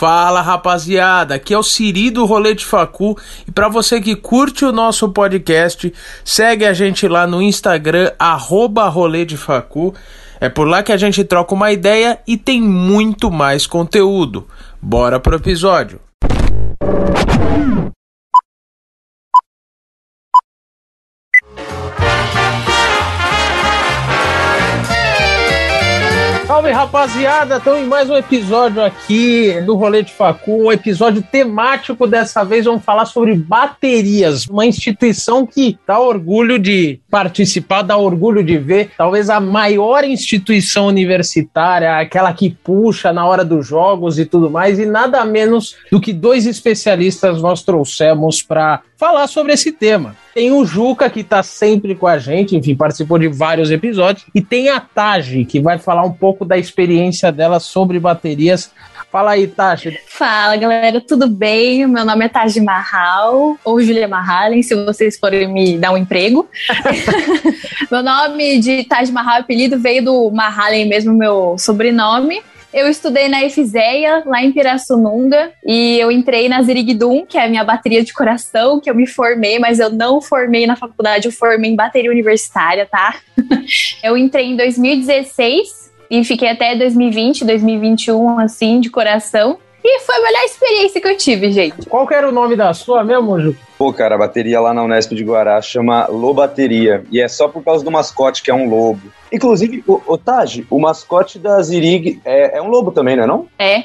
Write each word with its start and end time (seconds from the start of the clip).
Fala 0.00 0.40
rapaziada, 0.40 1.34
aqui 1.34 1.52
é 1.52 1.58
o 1.58 1.62
Siri 1.62 2.08
do 2.08 2.24
Rolê 2.24 2.54
de 2.54 2.64
Facu 2.64 3.18
e 3.46 3.50
para 3.50 3.68
você 3.68 4.00
que 4.00 4.16
curte 4.16 4.64
o 4.64 4.72
nosso 4.72 5.10
podcast, 5.10 5.92
segue 6.24 6.64
a 6.64 6.72
gente 6.72 7.06
lá 7.06 7.26
no 7.26 7.42
Instagram, 7.42 8.10
arroba 8.18 8.88
Rolê 8.88 9.26
de 9.26 9.36
Facu. 9.36 9.92
É 10.40 10.48
por 10.48 10.66
lá 10.66 10.82
que 10.82 10.90
a 10.90 10.96
gente 10.96 11.22
troca 11.22 11.54
uma 11.54 11.70
ideia 11.70 12.18
e 12.26 12.38
tem 12.38 12.62
muito 12.62 13.30
mais 13.30 13.66
conteúdo. 13.66 14.48
Bora 14.80 15.20
pro 15.20 15.36
episódio! 15.36 16.00
Salve 26.60 26.72
rapaziada, 26.74 27.56
estamos 27.56 27.80
em 27.80 27.86
mais 27.86 28.10
um 28.10 28.16
episódio 28.18 28.84
aqui 28.84 29.62
do 29.62 29.76
Rolê 29.76 30.02
de 30.02 30.12
Facu, 30.12 30.64
um 30.64 30.70
episódio 30.70 31.22
temático. 31.22 32.06
Dessa 32.06 32.44
vez, 32.44 32.66
vamos 32.66 32.84
falar 32.84 33.06
sobre 33.06 33.34
baterias, 33.34 34.46
uma 34.46 34.66
instituição 34.66 35.46
que 35.46 35.78
dá 35.86 35.98
orgulho 35.98 36.58
de 36.58 37.00
participar, 37.10 37.80
dá 37.80 37.96
orgulho 37.96 38.44
de 38.44 38.58
ver, 38.58 38.90
talvez 38.94 39.30
a 39.30 39.40
maior 39.40 40.04
instituição 40.04 40.86
universitária, 40.86 41.96
aquela 41.96 42.30
que 42.34 42.50
puxa 42.50 43.10
na 43.10 43.26
hora 43.26 43.42
dos 43.42 43.66
jogos 43.66 44.18
e 44.18 44.26
tudo 44.26 44.50
mais, 44.50 44.78
e 44.78 44.84
nada 44.84 45.24
menos 45.24 45.76
do 45.90 45.98
que 45.98 46.12
dois 46.12 46.44
especialistas 46.44 47.40
nós 47.40 47.62
trouxemos 47.62 48.42
para 48.42 48.82
falar 48.98 49.26
sobre 49.28 49.54
esse 49.54 49.72
tema. 49.72 50.14
Tem 50.34 50.52
o 50.52 50.64
Juca, 50.64 51.10
que 51.10 51.20
está 51.20 51.42
sempre 51.42 51.94
com 51.94 52.06
a 52.06 52.18
gente, 52.18 52.56
enfim, 52.56 52.74
participou 52.74 53.18
de 53.18 53.28
vários 53.28 53.70
episódios. 53.70 54.26
E 54.34 54.40
tem 54.40 54.68
a 54.68 54.80
Taj, 54.80 55.44
que 55.44 55.60
vai 55.60 55.78
falar 55.78 56.04
um 56.04 56.12
pouco 56.12 56.44
da 56.44 56.56
experiência 56.56 57.32
dela 57.32 57.58
sobre 57.58 57.98
baterias. 57.98 58.70
Fala 59.10 59.32
aí, 59.32 59.48
Taj. 59.48 59.98
Fala, 60.06 60.56
galera, 60.56 61.00
tudo 61.00 61.26
bem? 61.26 61.84
Meu 61.86 62.04
nome 62.04 62.26
é 62.26 62.28
Taj 62.28 62.60
Mahal, 62.60 63.58
ou 63.64 63.82
Julia 63.82 64.06
Mahalen, 64.06 64.62
se 64.62 64.74
vocês 64.84 65.18
forem 65.18 65.52
me 65.52 65.76
dar 65.76 65.90
um 65.90 65.96
emprego. 65.96 66.48
meu 67.90 68.02
nome 68.02 68.60
de 68.60 68.84
Taj 68.84 69.10
Mahal, 69.10 69.40
apelido, 69.40 69.80
veio 69.80 70.04
do 70.04 70.30
Mahalen 70.30 70.88
mesmo, 70.88 71.12
meu 71.12 71.56
sobrenome. 71.58 72.40
Eu 72.72 72.88
estudei 72.88 73.28
na 73.28 73.44
EFZEA, 73.44 74.22
lá 74.24 74.44
em 74.44 74.52
Pirassununga, 74.52 75.52
e 75.66 75.98
eu 75.98 76.10
entrei 76.10 76.48
na 76.48 76.62
Zirigdum, 76.62 77.26
que 77.26 77.36
é 77.36 77.44
a 77.44 77.48
minha 77.48 77.64
bateria 77.64 78.04
de 78.04 78.12
coração, 78.12 78.80
que 78.80 78.88
eu 78.88 78.94
me 78.94 79.08
formei, 79.08 79.58
mas 79.58 79.80
eu 79.80 79.90
não 79.90 80.20
formei 80.20 80.66
na 80.66 80.76
faculdade, 80.76 81.26
eu 81.26 81.32
formei 81.32 81.72
em 81.72 81.76
bateria 81.76 82.10
universitária, 82.10 82.86
tá? 82.86 83.16
eu 84.04 84.16
entrei 84.16 84.46
em 84.46 84.56
2016 84.56 85.90
e 86.08 86.24
fiquei 86.24 86.48
até 86.48 86.76
2020, 86.76 87.44
2021, 87.44 88.38
assim, 88.38 88.80
de 88.80 88.88
coração. 88.88 89.58
E 89.82 90.00
foi 90.00 90.16
a 90.16 90.22
melhor 90.22 90.44
experiência 90.44 91.00
que 91.00 91.08
eu 91.08 91.16
tive, 91.16 91.50
gente. 91.50 91.86
Qual 91.86 92.06
que 92.06 92.14
era 92.14 92.28
o 92.28 92.32
nome 92.32 92.54
da 92.54 92.72
sua 92.72 93.02
mesmo, 93.02 93.40
Ju? 93.40 93.56
Pô, 93.80 93.94
cara, 93.94 94.14
a 94.14 94.18
bateria 94.18 94.60
lá 94.60 94.74
na 94.74 94.82
Unesp 94.82 95.14
de 95.14 95.24
Guará 95.24 95.58
chama 95.62 96.06
Lobateria. 96.06 97.02
E 97.10 97.18
é 97.18 97.26
só 97.26 97.48
por 97.48 97.64
causa 97.64 97.82
do 97.82 97.90
mascote, 97.90 98.42
que 98.42 98.50
é 98.50 98.54
um 98.54 98.68
lobo. 98.68 99.10
Inclusive, 99.32 99.84
o, 99.86 100.00
o 100.06 100.18
Taj, 100.18 100.66
o 100.68 100.78
mascote 100.80 101.38
da 101.38 101.62
Zirig 101.62 102.20
é, 102.24 102.58
é, 102.58 102.62
um 102.62 102.68
lobo 102.68 102.90
também, 102.90 103.16
não 103.16 103.22
é 103.22 103.26
não? 103.26 103.46
É. 103.58 103.84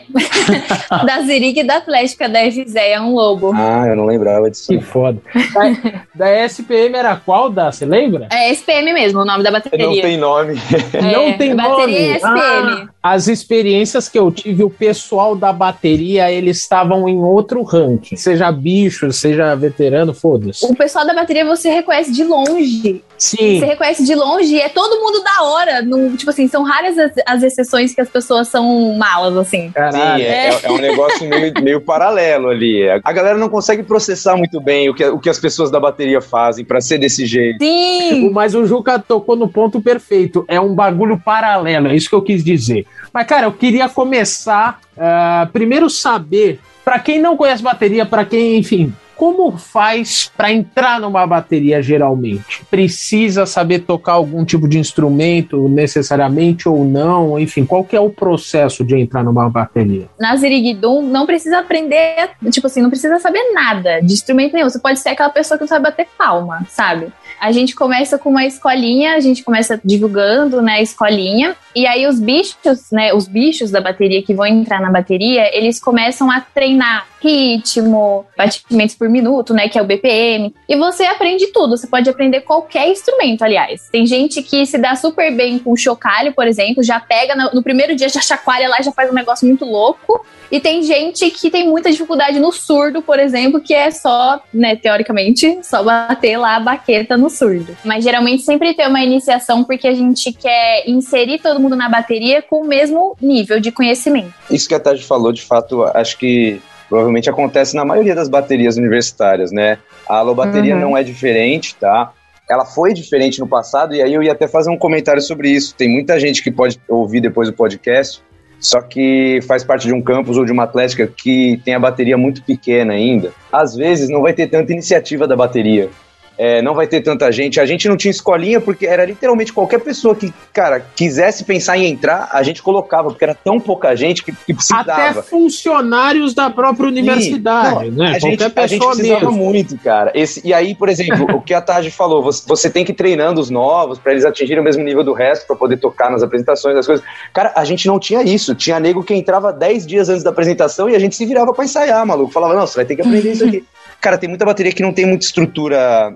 da 1.06 1.22
Zirig 1.22 1.60
e 1.60 1.64
da 1.64 1.78
Atlética 1.78 2.28
da 2.28 2.40
FZ 2.40 2.76
é 2.76 3.00
um 3.00 3.14
lobo. 3.14 3.52
Ah, 3.54 3.86
eu 3.88 3.96
não 3.96 4.06
lembrava 4.06 4.50
disso. 4.50 4.68
Que 4.68 4.82
foda. 4.82 5.22
Da, 5.54 6.02
da 6.16 6.46
SPM 6.46 6.98
era 6.98 7.16
qual, 7.16 7.50
da? 7.50 7.72
Você 7.72 7.86
lembra? 7.86 8.28
É 8.32 8.50
SPM 8.52 8.92
mesmo, 8.94 9.22
o 9.22 9.26
nome 9.26 9.44
da 9.44 9.52
bateria. 9.52 9.86
Não 9.86 10.02
tem 10.02 10.18
nome. 10.18 10.56
É, 10.94 11.02
não 11.02 11.38
tem 11.38 11.54
nome? 11.54 11.70
Bateria 11.70 12.00
é 12.00 12.16
SPM. 12.16 12.32
Ah, 12.34 12.88
as 13.04 13.28
experiências 13.28 14.10
que 14.10 14.18
eu 14.18 14.32
tive, 14.32 14.64
o 14.64 14.70
pessoal 14.70 15.36
da 15.36 15.54
bateria, 15.54 16.32
eles 16.32 16.58
estavam 16.58 17.08
em 17.08 17.20
outro 17.20 17.62
ranking. 17.62 18.16
Seja 18.16 18.52
bicho, 18.52 19.12
seja 19.12 19.54
veterano, 19.54 19.85
foda-se. 20.14 20.66
O 20.66 20.76
pessoal 20.76 21.06
da 21.06 21.14
bateria 21.14 21.46
você 21.46 21.70
reconhece 21.70 22.12
de 22.12 22.24
longe. 22.24 23.04
Sim. 23.18 23.60
Você 23.60 23.66
reconhece 23.66 24.04
de 24.04 24.14
longe 24.14 24.56
e 24.56 24.60
é 24.60 24.70
todo 24.70 25.00
mundo 25.02 25.24
da 25.24 25.44
hora. 25.44 25.82
No, 25.82 26.16
tipo 26.18 26.30
assim, 26.30 26.48
são 26.48 26.64
raras 26.64 26.98
as, 26.98 27.12
as, 27.26 27.44
exceções 27.44 27.94
que 27.94 28.02
as 28.02 28.10
pessoas 28.10 28.48
são 28.48 28.96
malas, 28.98 29.38
assim. 29.38 29.72
Caralho. 29.72 30.24
Sim, 30.24 30.30
é, 30.30 30.50
é. 30.50 30.60
é 30.64 30.72
um 30.72 30.78
negócio 30.78 31.28
meio, 31.28 31.54
meio 31.62 31.82
paralelo 31.82 32.50
ali. 32.50 32.88
A 32.90 33.12
galera 33.12 33.38
não 33.38 33.50
consegue 33.50 33.84
processar 33.84 34.36
muito 34.36 34.60
bem 34.60 34.90
o 34.90 34.94
que, 34.94 35.06
o 35.06 35.20
que 35.20 35.30
as 35.30 35.40
pessoas 35.40 35.72
da 35.72 35.80
bateria 35.80 36.22
fazem 36.22 36.66
para 36.66 36.82
ser 36.82 36.98
desse 36.98 37.26
jeito. 37.26 37.64
Sim! 37.64 38.30
Mas 38.32 38.54
o 38.54 38.66
Juca 38.66 39.00
tocou 39.00 39.36
no 39.36 39.48
ponto 39.48 39.82
perfeito. 39.82 40.46
É 40.48 40.60
um 40.60 40.74
bagulho 40.74 41.20
paralelo, 41.20 41.88
é 41.88 41.96
isso 41.96 42.10
que 42.10 42.16
eu 42.16 42.22
quis 42.22 42.44
dizer. 42.44 42.86
Mas, 43.14 43.26
cara, 43.28 43.48
eu 43.48 43.52
queria 43.52 43.88
começar. 43.88 44.80
Uh, 44.96 45.52
primeiro 45.52 45.90
saber, 45.90 46.60
para 46.86 47.00
quem 47.00 47.20
não 47.20 47.36
conhece 47.36 47.62
bateria, 47.62 48.06
para 48.06 48.24
quem, 48.24 48.58
enfim, 48.58 48.94
como 49.16 49.58
faz 49.58 50.32
para 50.36 50.52
entrar 50.52 51.00
numa 51.00 51.26
bateria 51.26 51.82
geralmente? 51.82 52.64
Precisa 52.70 53.46
saber 53.46 53.80
tocar 53.80 54.14
algum 54.14 54.44
tipo 54.44 54.68
de 54.68 54.78
instrumento 54.78 55.68
necessariamente 55.70 56.68
ou 56.68 56.84
não? 56.84 57.40
Enfim, 57.40 57.66
qual 57.66 57.84
que 57.84 57.96
é 57.96 58.00
o 58.00 58.10
processo 58.10 58.84
de 58.84 58.98
entrar 58.98 59.24
numa 59.24 59.50
bateria? 59.50 60.08
Na 60.20 60.36
Ziriguidum 60.36 61.02
não 61.02 61.26
precisa 61.26 61.60
aprender, 61.60 62.32
tipo 62.52 62.68
assim, 62.68 62.82
não 62.82 62.90
precisa 62.90 63.20
saber 63.20 63.54
nada 63.54 64.00
de 64.02 64.14
instrumento 64.14 64.54
nenhum. 64.54 64.70
Você 64.70 64.80
pode 64.80 65.00
ser 65.00 65.10
aquela 65.10 65.30
pessoa 65.30 65.58
que 65.58 65.64
não 65.64 65.68
sabe 65.68 65.84
bater 65.84 66.08
palma, 66.18 66.66
sabe? 66.70 67.12
A 67.46 67.52
gente 67.52 67.76
começa 67.76 68.18
com 68.18 68.32
uma 68.32 68.44
escolinha, 68.44 69.14
a 69.14 69.20
gente 69.20 69.44
começa 69.44 69.80
divulgando, 69.86 70.64
né, 70.64 70.78
a 70.78 70.82
escolinha, 70.82 71.56
e 71.76 71.86
aí 71.86 72.08
os 72.08 72.20
bichos, 72.20 72.90
né, 72.92 73.14
os 73.14 73.28
bichos 73.28 73.70
da 73.70 73.80
bateria 73.80 74.24
que 74.24 74.34
vão 74.34 74.48
entrar 74.48 74.82
na 74.82 74.90
bateria, 74.90 75.56
eles 75.56 75.80
começam 75.80 76.32
a 76.32 76.42
treinar 76.42 77.06
ritmo, 77.22 78.26
batimentos 78.36 78.96
por 78.96 79.10
minuto, 79.10 79.54
né, 79.54 79.70
que 79.70 79.78
é 79.78 79.82
o 79.82 79.86
BPM, 79.86 80.56
e 80.68 80.76
você 80.76 81.06
aprende 81.06 81.48
tudo, 81.48 81.78
você 81.78 81.86
pode 81.86 82.10
aprender 82.10 82.42
qualquer 82.42 82.90
instrumento, 82.90 83.44
aliás. 83.44 83.90
Tem 83.92 84.08
gente 84.08 84.42
que 84.42 84.66
se 84.66 84.80
dá 84.80 84.96
super 84.96 85.32
bem 85.36 85.60
com 85.60 85.76
chocalho, 85.76 86.34
por 86.34 86.48
exemplo, 86.48 86.84
já 86.84 87.00
pega 87.00 87.36
no, 87.36 87.52
no 87.54 87.64
primeiro 87.64 87.96
dia, 87.96 88.10
já 88.10 88.22
chacoalha 88.22 88.70
lá, 88.70 88.82
já 88.82 88.92
faz 88.92 89.12
um 89.12 89.14
negócio 89.14 89.48
muito 89.48 89.66
louco, 89.66 90.26
e 90.52 90.60
tem 90.60 90.84
gente 90.84 91.30
que 91.32 91.50
tem 91.50 91.68
muita 91.68 91.92
dificuldade 91.92 92.40
no 92.40 92.52
surdo, 92.52 93.02
por 93.02 93.20
exemplo, 93.20 93.60
que 93.60 93.74
é 93.74 93.92
só, 93.92 94.42
né, 94.54 94.76
teoricamente, 94.76 95.60
só 95.64 95.84
bater 95.84 96.38
lá 96.38 96.56
a 96.56 96.60
baqueta 96.60 97.18
no 97.18 97.30
surdo. 97.36 97.76
Mas 97.84 98.04
geralmente 98.04 98.44
sempre 98.44 98.74
tem 98.74 98.88
uma 98.88 99.04
iniciação 99.04 99.64
porque 99.64 99.88
a 99.88 99.94
gente 99.94 100.32
quer 100.32 100.88
inserir 100.88 101.40
todo 101.40 101.60
mundo 101.60 101.76
na 101.76 101.90
bateria 101.90 102.42
com 102.42 102.62
o 102.62 102.68
mesmo 102.68 103.16
nível 103.22 103.60
de 103.60 103.72
conhecimento. 103.72 104.34
Isso 104.50 104.68
que 104.68 104.76
a 104.76 104.80
Tati 104.80 105.04
falou, 105.04 105.32
de 105.32 105.42
fato, 105.42 105.84
acho 105.84 106.18
que 106.18 106.62
provavelmente 106.88 107.30
acontece 107.30 107.76
na 107.76 107.84
maioria 107.84 108.16
das 108.16 108.30
baterias 108.30 108.78
universitárias, 108.78 109.52
né? 109.52 109.80
A 110.08 110.18
alobateria 110.18 110.76
uhum. 110.76 110.82
não 110.82 110.98
é 110.98 111.04
diferente, 111.04 111.76
tá? 111.76 112.12
Ela 112.50 112.66
foi 112.66 112.94
diferente 112.94 113.40
no 113.40 113.48
passado, 113.48 113.96
e 113.96 114.04
aí 114.04 114.14
eu 114.14 114.22
ia 114.22 114.32
até 114.32 114.48
fazer 114.48 114.70
um 114.70 114.78
comentário 114.78 115.22
sobre 115.22 115.50
isso. 115.50 115.74
Tem 115.76 115.90
muita 115.90 116.20
gente 116.20 116.44
que 116.44 116.52
pode 116.52 116.80
ouvir 116.88 117.20
depois 117.20 117.50
do 117.50 117.56
podcast 117.56 118.22
só 118.60 118.82
que 118.82 119.40
faz 119.48 119.64
parte 119.64 119.86
de 119.86 119.94
um 119.94 120.02
campus 120.02 120.38
ou 120.38 120.46
de 120.46 120.52
uma 120.52 120.64
atlética 120.64 121.08
que 121.08 121.62
tem 121.64 121.76
a 121.76 121.80
bateria 121.80 122.18
muito 122.18 122.44
pequena 122.44 122.94
ainda. 122.94 123.32
Às 123.52 123.76
vezes 123.76 124.10
não 124.10 124.22
vai 124.22 124.34
ter 124.34 124.48
tanta 124.48 124.72
iniciativa 124.72 125.28
da 125.28 125.36
bateria 125.36 125.90
é, 126.38 126.62
não 126.62 126.74
vai 126.74 126.88
ter 126.88 127.02
tanta 127.02 127.32
gente. 127.32 127.60
A 127.60 127.66
gente 127.66 127.88
não 127.88 127.98
tinha 127.98 128.12
escolinha 128.12 128.60
porque 128.60 128.86
era 128.86 129.06
literalmente 129.06 129.54
qualquer 129.54 129.80
pessoa 129.80 130.16
que, 130.16 130.34
cara, 130.54 130.80
quisesse 130.96 131.44
pensar 131.44 131.78
em 131.78 131.86
entrar, 131.86 132.30
a 132.32 132.44
gente 132.44 132.62
colocava, 132.62 133.10
porque 133.10 133.24
era 133.24 133.36
tão 133.36 133.60
pouca 133.60 133.96
gente 133.96 134.24
que, 134.24 134.32
que 134.32 134.54
precisava. 134.54 134.92
Até 134.92 135.22
funcionários 135.22 136.34
da 136.34 136.50
própria 136.50 136.88
universidade, 136.88 137.92
não, 137.92 138.04
né? 138.04 138.16
A 138.16 138.20
gente, 138.20 138.44
a 138.44 138.68
gente 138.68 138.80
precisava 138.84 139.26
mesmo. 139.26 139.32
muito, 139.32 139.78
cara. 139.78 140.12
Esse, 140.14 140.42
e 140.46 140.54
aí, 140.54 140.76
por 140.76 140.90
exemplo, 140.90 141.36
o 141.36 141.42
que 141.42 141.54
a 141.54 141.62
Taj 141.62 141.90
falou, 141.92 142.22
você, 142.22 142.44
você 142.48 142.70
tem 142.70 142.84
que 142.84 142.92
ir 142.92 142.96
treinando 142.96 143.40
os 143.40 143.50
novos 143.50 144.00
para 144.00 144.12
eles 144.12 144.26
atingirem 144.26 144.62
o 144.62 144.64
mesmo 144.64 144.84
nível 144.84 145.04
do 145.04 145.14
resto, 145.14 145.48
para 145.48 145.56
poder 145.56 145.78
tocar 145.78 146.10
nas 146.12 146.24
apresentações, 146.24 146.78
as 146.78 146.86
coisas. 146.86 147.06
Cara, 147.34 147.54
a 147.56 147.64
gente 147.64 147.88
não 147.88 148.00
tinha 148.00 148.22
isso. 148.24 148.56
Tinha 148.56 148.80
nego 148.80 149.04
que 149.04 149.14
entrava 149.14 149.52
10 149.54 149.88
dias 149.88 150.10
antes 150.10 150.24
da 150.24 150.30
apresentação 150.30 150.90
e 150.90 150.96
a 150.96 151.00
gente 151.00 151.16
se 151.16 151.26
virava 151.26 151.54
para 151.54 151.66
ensaiar, 151.66 152.06
maluco. 152.06 152.32
Falava, 152.32 152.54
não, 152.54 152.68
você 152.68 152.76
vai 152.76 152.86
ter 152.86 152.96
que 152.96 153.02
aprender 153.02 153.32
isso 153.32 153.46
aqui. 153.46 153.64
Cara, 154.02 154.18
tem 154.18 154.30
muita 154.30 154.46
bateria 154.46 154.72
que 154.72 154.84
não 154.84 154.94
tem 154.94 155.06
muita 155.06 155.26
estrutura, 155.26 156.16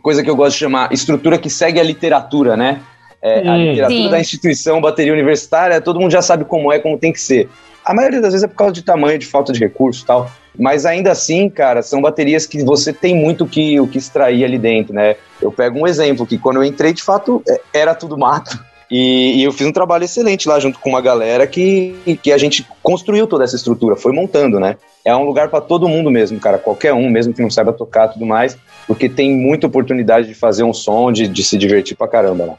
coisa 0.00 0.22
que 0.22 0.30
eu 0.30 0.36
gosto 0.36 0.52
de 0.54 0.60
chamar 0.60 0.92
estrutura 0.92 1.38
que 1.38 1.50
segue 1.50 1.78
a 1.78 1.82
literatura, 1.82 2.56
né? 2.56 2.80
É, 3.22 3.46
a 3.46 3.56
literatura 3.56 4.02
Sim. 4.04 4.10
da 4.10 4.20
instituição, 4.20 4.80
bateria 4.80 5.12
universitária, 5.12 5.80
todo 5.80 6.00
mundo 6.00 6.10
já 6.10 6.22
sabe 6.22 6.44
como 6.44 6.72
é, 6.72 6.78
como 6.78 6.98
tem 6.98 7.12
que 7.12 7.20
ser. 7.20 7.48
A 7.84 7.94
maioria 7.94 8.20
das 8.20 8.32
vezes 8.32 8.44
é 8.44 8.48
por 8.48 8.56
causa 8.56 8.72
de 8.72 8.82
tamanho, 8.82 9.18
de 9.18 9.26
falta 9.26 9.52
de 9.52 9.58
recurso 9.58 10.02
e 10.02 10.06
tal. 10.06 10.30
Mas 10.58 10.84
ainda 10.84 11.10
assim, 11.10 11.48
cara, 11.48 11.82
são 11.82 12.02
baterias 12.02 12.46
que 12.46 12.62
você 12.62 12.92
tem 12.92 13.14
muito 13.14 13.46
que, 13.46 13.78
o 13.80 13.86
que 13.86 13.98
extrair 13.98 14.44
ali 14.44 14.58
dentro, 14.58 14.94
né? 14.94 15.16
Eu 15.40 15.52
pego 15.52 15.78
um 15.78 15.86
exemplo 15.86 16.26
que 16.26 16.38
quando 16.38 16.56
eu 16.56 16.64
entrei, 16.64 16.92
de 16.92 17.02
fato, 17.02 17.42
é, 17.48 17.60
era 17.72 17.94
tudo 17.94 18.18
mato. 18.18 18.58
E, 18.90 19.38
e, 19.40 19.44
eu 19.44 19.52
fiz 19.52 19.66
um 19.66 19.72
trabalho 19.72 20.02
excelente 20.02 20.48
lá 20.48 20.58
junto 20.58 20.80
com 20.80 20.88
uma 20.88 21.00
galera 21.00 21.46
que, 21.46 21.94
que 22.20 22.32
a 22.32 22.38
gente 22.38 22.66
construiu 22.82 23.24
toda 23.24 23.44
essa 23.44 23.54
estrutura, 23.54 23.94
foi 23.94 24.12
montando, 24.12 24.58
né? 24.58 24.76
É 25.04 25.14
um 25.14 25.22
lugar 25.22 25.48
para 25.48 25.60
todo 25.60 25.88
mundo 25.88 26.10
mesmo, 26.10 26.40
cara, 26.40 26.58
qualquer 26.58 26.92
um, 26.92 27.08
mesmo 27.08 27.32
que 27.32 27.40
não 27.40 27.48
saiba 27.48 27.72
tocar 27.72 28.08
tudo 28.08 28.26
mais, 28.26 28.58
porque 28.90 29.08
tem 29.08 29.36
muita 29.36 29.68
oportunidade 29.68 30.26
de 30.26 30.34
fazer 30.34 30.64
um 30.64 30.74
som, 30.74 31.12
de, 31.12 31.28
de 31.28 31.44
se 31.44 31.56
divertir 31.56 31.96
pra 31.96 32.08
caramba 32.08 32.44
lá. 32.44 32.54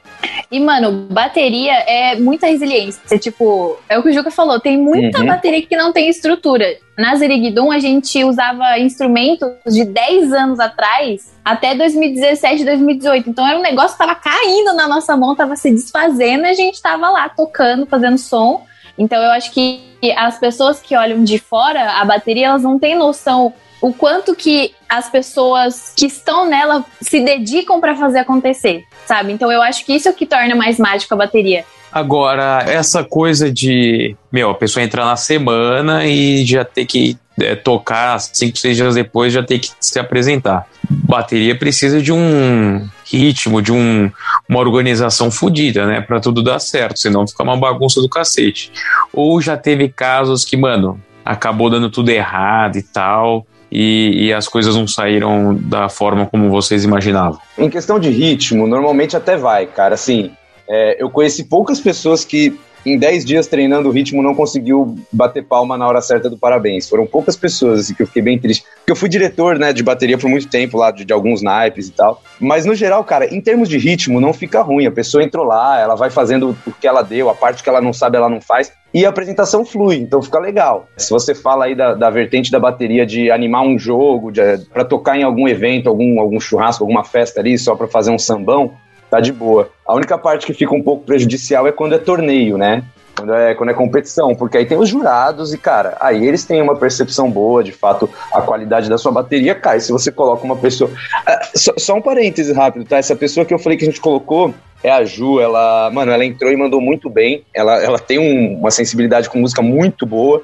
E, 0.49 0.61
mano, 0.61 1.05
bateria 1.11 1.73
é 1.73 2.15
muita 2.15 2.47
resiliência. 2.47 3.19
Tipo, 3.19 3.77
é 3.89 3.99
o 3.99 4.01
que 4.01 4.07
o 4.07 4.13
Juca 4.13 4.31
falou, 4.31 4.57
tem 4.57 4.77
muita 4.77 5.19
uhum. 5.19 5.25
bateria 5.25 5.61
que 5.61 5.75
não 5.75 5.91
tem 5.91 6.07
estrutura. 6.07 6.65
Na 6.97 7.17
Zerigdum, 7.17 7.69
a 7.69 7.79
gente 7.79 8.23
usava 8.23 8.79
instrumentos 8.79 9.49
de 9.67 9.83
10 9.83 10.31
anos 10.31 10.59
atrás 10.61 11.33
até 11.43 11.75
2017, 11.75 12.63
2018. 12.63 13.29
Então 13.29 13.45
era 13.45 13.59
um 13.59 13.61
negócio 13.61 13.97
que 13.97 13.97
tava 13.97 14.15
caindo 14.15 14.73
na 14.73 14.87
nossa 14.87 15.17
mão, 15.17 15.35
tava 15.35 15.57
se 15.57 15.69
desfazendo 15.69 16.45
e 16.45 16.49
a 16.49 16.53
gente 16.53 16.81
tava 16.81 17.09
lá 17.09 17.27
tocando, 17.27 17.85
fazendo 17.85 18.17
som. 18.17 18.65
Então 18.97 19.21
eu 19.21 19.31
acho 19.31 19.51
que 19.51 19.81
as 20.15 20.39
pessoas 20.39 20.79
que 20.79 20.95
olham 20.95 21.25
de 21.25 21.39
fora 21.39 21.99
a 21.99 22.05
bateria, 22.05 22.47
elas 22.47 22.63
não 22.63 22.79
têm 22.79 22.95
noção 22.95 23.53
o 23.81 23.91
quanto 23.91 24.35
que 24.35 24.73
as 24.87 25.09
pessoas 25.09 25.93
que 25.97 26.05
estão 26.05 26.47
nela 26.47 26.85
se 27.01 27.19
dedicam 27.19 27.81
para 27.81 27.95
fazer 27.95 28.19
acontecer, 28.19 28.83
sabe? 29.05 29.33
Então 29.33 29.51
eu 29.51 29.61
acho 29.61 29.83
que 29.85 29.93
isso 29.93 30.07
é 30.07 30.11
o 30.11 30.15
que 30.15 30.25
torna 30.25 30.55
mais 30.55 30.77
mágico 30.77 31.13
a 31.13 31.17
bateria. 31.17 31.65
Agora, 31.91 32.63
essa 32.67 33.03
coisa 33.03 33.51
de, 33.51 34.15
meu, 34.31 34.51
a 34.51 34.55
pessoa 34.55 34.83
entrar 34.83 35.03
na 35.03 35.17
semana 35.17 36.05
e 36.05 36.45
já 36.45 36.63
ter 36.63 36.85
que 36.85 37.17
é, 37.39 37.53
tocar 37.55 38.17
cinco, 38.19 38.57
seis 38.57 38.77
dias 38.77 38.95
depois, 38.95 39.33
já 39.33 39.43
ter 39.43 39.59
que 39.59 39.71
se 39.79 39.99
apresentar. 39.99 40.65
Bateria 40.89 41.57
precisa 41.57 42.01
de 42.01 42.13
um 42.13 42.87
ritmo, 43.03 43.61
de 43.61 43.73
um, 43.73 44.09
uma 44.47 44.59
organização 44.59 45.29
fodida, 45.29 45.85
né? 45.85 45.99
Pra 45.99 46.21
tudo 46.21 46.41
dar 46.41 46.59
certo, 46.59 46.97
senão 46.97 47.27
fica 47.27 47.43
uma 47.43 47.57
bagunça 47.57 47.99
do 48.01 48.07
cacete. 48.07 48.71
Ou 49.11 49.41
já 49.41 49.57
teve 49.57 49.89
casos 49.89 50.45
que, 50.45 50.55
mano, 50.55 51.01
acabou 51.25 51.69
dando 51.69 51.89
tudo 51.89 52.09
errado 52.09 52.77
e 52.77 52.83
tal 52.83 53.45
e, 53.71 54.25
e, 54.25 54.33
as 54.33 54.47
coisas 54.47 54.75
não 54.75 54.85
saíram 54.85 55.55
da 55.55 55.87
forma 55.87 56.25
como 56.25 56.49
vocês 56.49 56.83
imaginavam? 56.83 57.39
Em 57.57 57.69
questão 57.69 57.97
de 57.97 58.09
ritmo, 58.09 58.67
normalmente 58.67 59.15
até 59.15 59.37
vai, 59.37 59.65
cara. 59.65 59.95
Assim, 59.95 60.31
é, 60.67 61.01
eu 61.01 61.09
conheci 61.09 61.45
poucas 61.45 61.79
pessoas 61.79 62.25
que 62.25 62.59
em 62.85 62.97
10 62.97 63.25
dias 63.25 63.47
treinando 63.47 63.89
o 63.89 63.91
ritmo 63.91 64.23
não 64.23 64.33
conseguiu 64.33 64.95
bater 65.11 65.43
palma 65.43 65.77
na 65.77 65.87
hora 65.87 66.01
certa 66.01 66.29
do 66.29 66.37
parabéns. 66.37 66.89
Foram 66.89 67.05
poucas 67.05 67.35
pessoas, 67.35 67.81
assim, 67.81 67.93
que 67.93 68.01
eu 68.01 68.07
fiquei 68.07 68.21
bem 68.21 68.39
triste. 68.39 68.63
Porque 68.77 68.91
eu 68.91 68.95
fui 68.95 69.07
diretor, 69.07 69.57
né, 69.59 69.71
de 69.71 69.83
bateria 69.83 70.17
por 70.17 70.29
muito 70.29 70.47
tempo 70.47 70.77
lá, 70.77 70.91
de, 70.91 71.05
de, 71.05 71.13
alguns 71.13 71.41
naipes 71.41 71.87
e 71.87 71.91
tal. 71.91 72.21
Mas 72.39 72.65
no 72.65 72.73
geral, 72.73 73.03
cara, 73.03 73.33
em 73.33 73.39
termos 73.39 73.69
de 73.69 73.77
ritmo, 73.77 74.19
não 74.19 74.33
fica 74.33 74.61
ruim. 74.61 74.85
A 74.85 74.91
pessoa 74.91 75.23
entrou 75.23 75.45
lá, 75.45 75.79
ela 75.79 75.95
vai 75.95 76.09
fazendo 76.09 76.55
o 76.65 76.71
que 76.71 76.87
ela 76.87 77.01
deu, 77.01 77.29
a 77.29 77.35
parte 77.35 77.63
que 77.63 77.69
ela 77.69 77.81
não 77.81 77.93
sabe, 77.93 78.17
ela 78.17 78.29
não 78.29 78.41
faz. 78.41 78.71
E 78.93 79.05
a 79.05 79.09
apresentação 79.09 79.63
flui, 79.63 79.95
então 79.95 80.21
fica 80.21 80.37
legal. 80.37 80.85
Se 80.97 81.11
você 81.11 81.33
fala 81.33 81.65
aí 81.65 81.75
da, 81.75 81.93
da 81.93 82.09
vertente 82.09 82.51
da 82.51 82.59
bateria 82.59 83.05
de 83.05 83.31
animar 83.31 83.61
um 83.61 83.79
jogo, 83.79 84.31
para 84.73 84.83
tocar 84.83 85.17
em 85.17 85.23
algum 85.23 85.47
evento, 85.47 85.87
algum, 85.87 86.19
algum 86.19 86.39
churrasco, 86.39 86.83
alguma 86.83 87.03
festa 87.03 87.39
ali, 87.39 87.57
só 87.57 87.73
para 87.73 87.87
fazer 87.87 88.11
um 88.11 88.19
sambão, 88.19 88.73
tá 89.11 89.19
de 89.19 89.33
boa. 89.33 89.69
A 89.85 89.93
única 89.93 90.17
parte 90.17 90.47
que 90.47 90.53
fica 90.53 90.73
um 90.73 90.81
pouco 90.81 91.03
prejudicial 91.03 91.67
é 91.67 91.71
quando 91.71 91.93
é 91.93 91.97
torneio, 91.97 92.57
né? 92.57 92.81
Quando 93.13 93.33
é, 93.33 93.53
quando 93.53 93.69
é 93.69 93.73
competição, 93.73 94.33
porque 94.33 94.57
aí 94.57 94.65
tem 94.65 94.77
os 94.77 94.87
jurados 94.87 95.53
e, 95.53 95.57
cara, 95.57 95.97
aí 95.99 96.25
eles 96.25 96.45
têm 96.45 96.61
uma 96.61 96.77
percepção 96.77 97.29
boa, 97.29 97.61
de 97.61 97.73
fato, 97.73 98.09
a 98.33 98.41
qualidade 98.41 98.89
da 98.89 98.97
sua 98.97 99.11
bateria 99.11 99.53
cai. 99.53 99.81
Se 99.81 99.91
você 99.91 100.13
coloca 100.13 100.45
uma 100.45 100.55
pessoa. 100.55 100.89
Ah, 101.27 101.41
só, 101.53 101.73
só, 101.77 101.93
um 101.95 102.01
parêntese 102.01 102.53
rápido, 102.53 102.85
tá? 102.85 102.97
Essa 102.97 103.15
pessoa 103.15 103.45
que 103.45 103.53
eu 103.53 103.59
falei 103.59 103.77
que 103.77 103.83
a 103.83 103.87
gente 103.87 103.99
colocou 103.99 104.55
é 104.81 104.89
a 104.89 105.03
Ju, 105.03 105.41
ela, 105.41 105.91
mano, 105.91 106.09
ela 106.09 106.23
entrou 106.23 106.49
e 106.49 106.55
mandou 106.55 106.79
muito 106.79 107.09
bem. 107.09 107.43
Ela, 107.53 107.83
ela 107.83 107.99
tem 107.99 108.17
um, 108.17 108.59
uma 108.59 108.71
sensibilidade 108.71 109.29
com 109.29 109.39
música 109.39 109.61
muito 109.61 110.05
boa. 110.05 110.41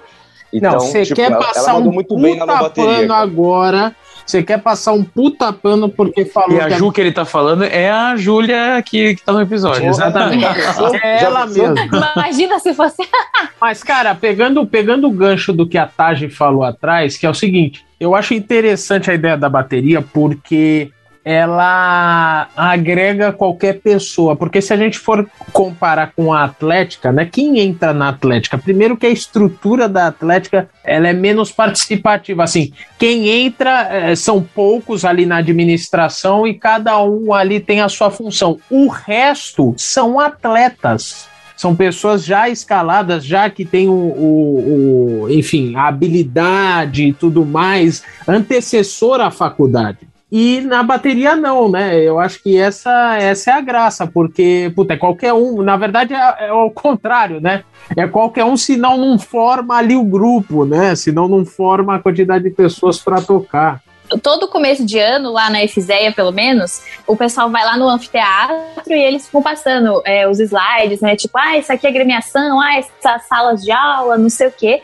Então, 0.51 0.73
não, 0.73 0.79
você 0.81 1.03
tipo, 1.03 1.15
quer 1.15 1.31
ela, 1.31 1.39
passar 1.39 1.71
ela 1.71 1.79
um 1.79 1.91
muito 1.91 2.17
bem 2.17 2.35
na 2.35 2.45
bateria. 2.45 3.13
agora 3.13 3.95
você 4.27 4.43
quer 4.43 4.61
passar 4.61 4.91
um 4.91 5.03
puta 5.03 5.53
pano 5.53 5.87
porque 5.87 6.25
falou. 6.25 6.57
E 6.57 6.59
a 6.59 6.69
Ju 6.69 6.91
que 6.91 6.99
ele 6.99 7.11
tá 7.11 7.23
falando 7.23 7.63
é 7.63 7.89
a 7.89 8.15
Júlia 8.17 8.83
que, 8.85 9.15
que 9.15 9.23
tá 9.23 9.31
no 9.31 9.41
episódio. 9.41 9.87
Exatamente. 9.87 10.45
é 11.01 11.23
ela 11.23 11.45
mesmo. 11.45 11.75
Imagina 12.15 12.59
se 12.59 12.73
fosse. 12.73 13.07
Mas, 13.59 13.81
cara, 13.83 14.13
pegando, 14.13 14.65
pegando 14.65 15.07
o 15.07 15.11
gancho 15.11 15.53
do 15.53 15.67
que 15.67 15.77
a 15.77 15.87
Taj 15.87 16.29
falou 16.29 16.63
atrás, 16.63 17.17
que 17.17 17.25
é 17.25 17.29
o 17.29 17.33
seguinte: 17.33 17.85
eu 17.99 18.15
acho 18.15 18.33
interessante 18.33 19.09
a 19.09 19.13
ideia 19.13 19.37
da 19.37 19.49
bateria 19.49 20.01
porque 20.01 20.91
ela 21.27 22.47
agrega 22.55 23.33
qualquer 23.33 23.81
pessoa, 23.81 24.33
porque 24.33 24.61
se 24.61 24.71
a 24.71 24.77
gente 24.77 24.97
for 24.97 25.29
comparar 25.51 26.13
com 26.15 26.31
a 26.31 26.45
Atlética, 26.45 27.11
né, 27.11 27.27
quem 27.29 27.59
entra 27.59 27.93
na 27.93 28.07
Atlética? 28.07 28.57
Primeiro 28.57 28.95
que 28.95 29.05
a 29.05 29.09
estrutura 29.09 29.89
da 29.89 30.07
Atlética, 30.07 30.69
ela 30.85 31.09
é 31.09 31.11
menos 31.11 31.51
participativa, 31.51 32.45
assim, 32.45 32.71
quem 32.97 33.27
entra 33.27 33.89
é, 33.91 34.15
são 34.15 34.41
poucos 34.41 35.03
ali 35.03 35.25
na 35.25 35.39
administração 35.39 36.47
e 36.47 36.53
cada 36.53 36.97
um 37.03 37.33
ali 37.33 37.59
tem 37.59 37.81
a 37.81 37.89
sua 37.89 38.09
função. 38.09 38.57
O 38.69 38.87
resto 38.87 39.73
são 39.75 40.21
atletas 40.21 41.27
são 41.57 41.75
pessoas 41.75 42.23
já 42.23 42.47
escaladas, 42.47 43.25
já 43.25 43.49
que 43.49 43.65
tem 43.65 43.89
o, 43.89 43.91
o, 43.91 45.23
o, 45.23 45.29
enfim, 45.31 45.75
a 45.75 45.87
habilidade 45.87 47.07
e 47.07 47.13
tudo 47.13 47.43
mais, 47.43 48.03
antecessor 48.27 49.19
à 49.19 49.31
faculdade. 49.31 50.07
E 50.29 50.59
na 50.61 50.83
bateria 50.83 51.35
não, 51.35 51.71
né? 51.71 52.01
Eu 52.01 52.19
acho 52.19 52.43
que 52.43 52.57
essa, 52.57 53.17
essa 53.17 53.51
é 53.51 53.53
a 53.53 53.61
graça, 53.61 54.05
porque, 54.05 54.71
puta, 54.75 54.93
é 54.93 54.97
qualquer 54.97 55.33
um. 55.33 55.61
Na 55.61 55.77
verdade, 55.77 56.13
é, 56.13 56.47
é 56.47 56.51
o 56.51 56.69
contrário, 56.69 57.39
né? 57.39 57.63
É 57.95 58.05
qualquer 58.07 58.43
um, 58.43 58.57
se 58.57 58.75
não 58.75 59.17
forma 59.17 59.75
ali 59.75 59.95
o 59.95 60.03
grupo, 60.03 60.65
né? 60.65 60.95
Se 60.95 61.13
não 61.13 61.29
não 61.29 61.45
forma 61.45 61.95
a 61.95 61.99
quantidade 61.99 62.43
de 62.43 62.49
pessoas 62.49 62.99
para 62.99 63.21
tocar 63.21 63.81
todo 64.21 64.47
começo 64.47 64.85
de 64.85 64.99
ano, 64.99 65.31
lá 65.31 65.49
na 65.49 65.67
FZEA, 65.67 66.11
pelo 66.11 66.31
menos, 66.31 66.81
o 67.05 67.15
pessoal 67.15 67.49
vai 67.49 67.63
lá 67.63 67.77
no 67.77 67.87
anfiteatro 67.89 68.93
e 68.93 69.03
eles 69.03 69.25
ficam 69.25 69.41
passando 69.41 70.01
é, 70.05 70.27
os 70.27 70.39
slides, 70.39 71.01
né? 71.01 71.15
Tipo, 71.15 71.37
ah, 71.37 71.57
isso 71.57 71.71
aqui 71.71 71.87
é 71.87 71.91
gremiação, 71.91 72.59
ah, 72.59 72.77
essas 72.77 73.27
salas 73.27 73.63
de 73.63 73.71
aula, 73.71 74.17
não 74.17 74.29
sei 74.29 74.47
o 74.47 74.51
quê. 74.51 74.81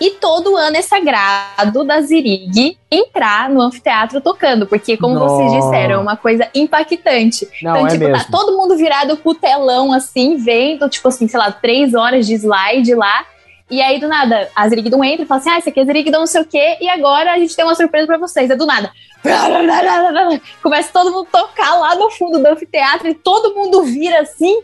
E 0.00 0.10
todo 0.12 0.56
ano 0.56 0.76
é 0.76 0.82
sagrado 0.82 1.84
da 1.84 2.00
Zirig 2.00 2.76
entrar 2.90 3.48
no 3.48 3.60
anfiteatro 3.60 4.20
tocando, 4.20 4.66
porque, 4.66 4.96
como 4.96 5.14
Nossa. 5.14 5.34
vocês 5.34 5.64
disseram, 5.64 5.94
é 5.94 5.98
uma 5.98 6.16
coisa 6.16 6.48
impactante. 6.54 7.48
Não, 7.62 7.76
então, 7.76 7.86
é 7.86 7.90
tipo, 7.90 8.04
tá 8.04 8.10
mesmo. 8.10 8.24
tá 8.24 8.30
todo 8.30 8.56
mundo 8.56 8.76
virado 8.76 9.16
pro 9.16 9.34
telão, 9.34 9.92
assim, 9.92 10.36
vendo, 10.36 10.88
tipo 10.88 11.08
assim, 11.08 11.26
sei 11.26 11.38
lá, 11.38 11.50
três 11.50 11.94
horas 11.94 12.26
de 12.26 12.34
slide 12.34 12.94
lá. 12.94 13.24
E 13.72 13.80
aí, 13.80 13.98
do 13.98 14.06
nada, 14.06 14.50
a 14.54 14.68
Zerigdon 14.68 15.02
entra 15.02 15.24
e 15.24 15.26
fala 15.26 15.40
assim: 15.40 15.48
ah, 15.48 15.58
esse 15.58 15.70
aqui 15.70 15.80
é 15.80 15.84
Zerigdon 15.86 16.18
não 16.18 16.26
sei 16.26 16.42
o 16.42 16.44
quê, 16.44 16.76
e 16.78 16.90
agora 16.90 17.32
a 17.32 17.38
gente 17.38 17.56
tem 17.56 17.64
uma 17.64 17.74
surpresa 17.74 18.06
pra 18.06 18.18
vocês. 18.18 18.50
É 18.50 18.54
do 18.54 18.66
nada. 18.66 18.92
Começa 20.62 20.92
todo 20.92 21.10
mundo 21.10 21.26
a 21.32 21.38
tocar 21.38 21.76
lá 21.76 21.94
no 21.94 22.10
fundo 22.10 22.38
do 22.38 22.46
anfiteatro 22.46 23.08
e 23.08 23.14
todo 23.14 23.54
mundo 23.54 23.82
vira 23.84 24.20
assim. 24.20 24.60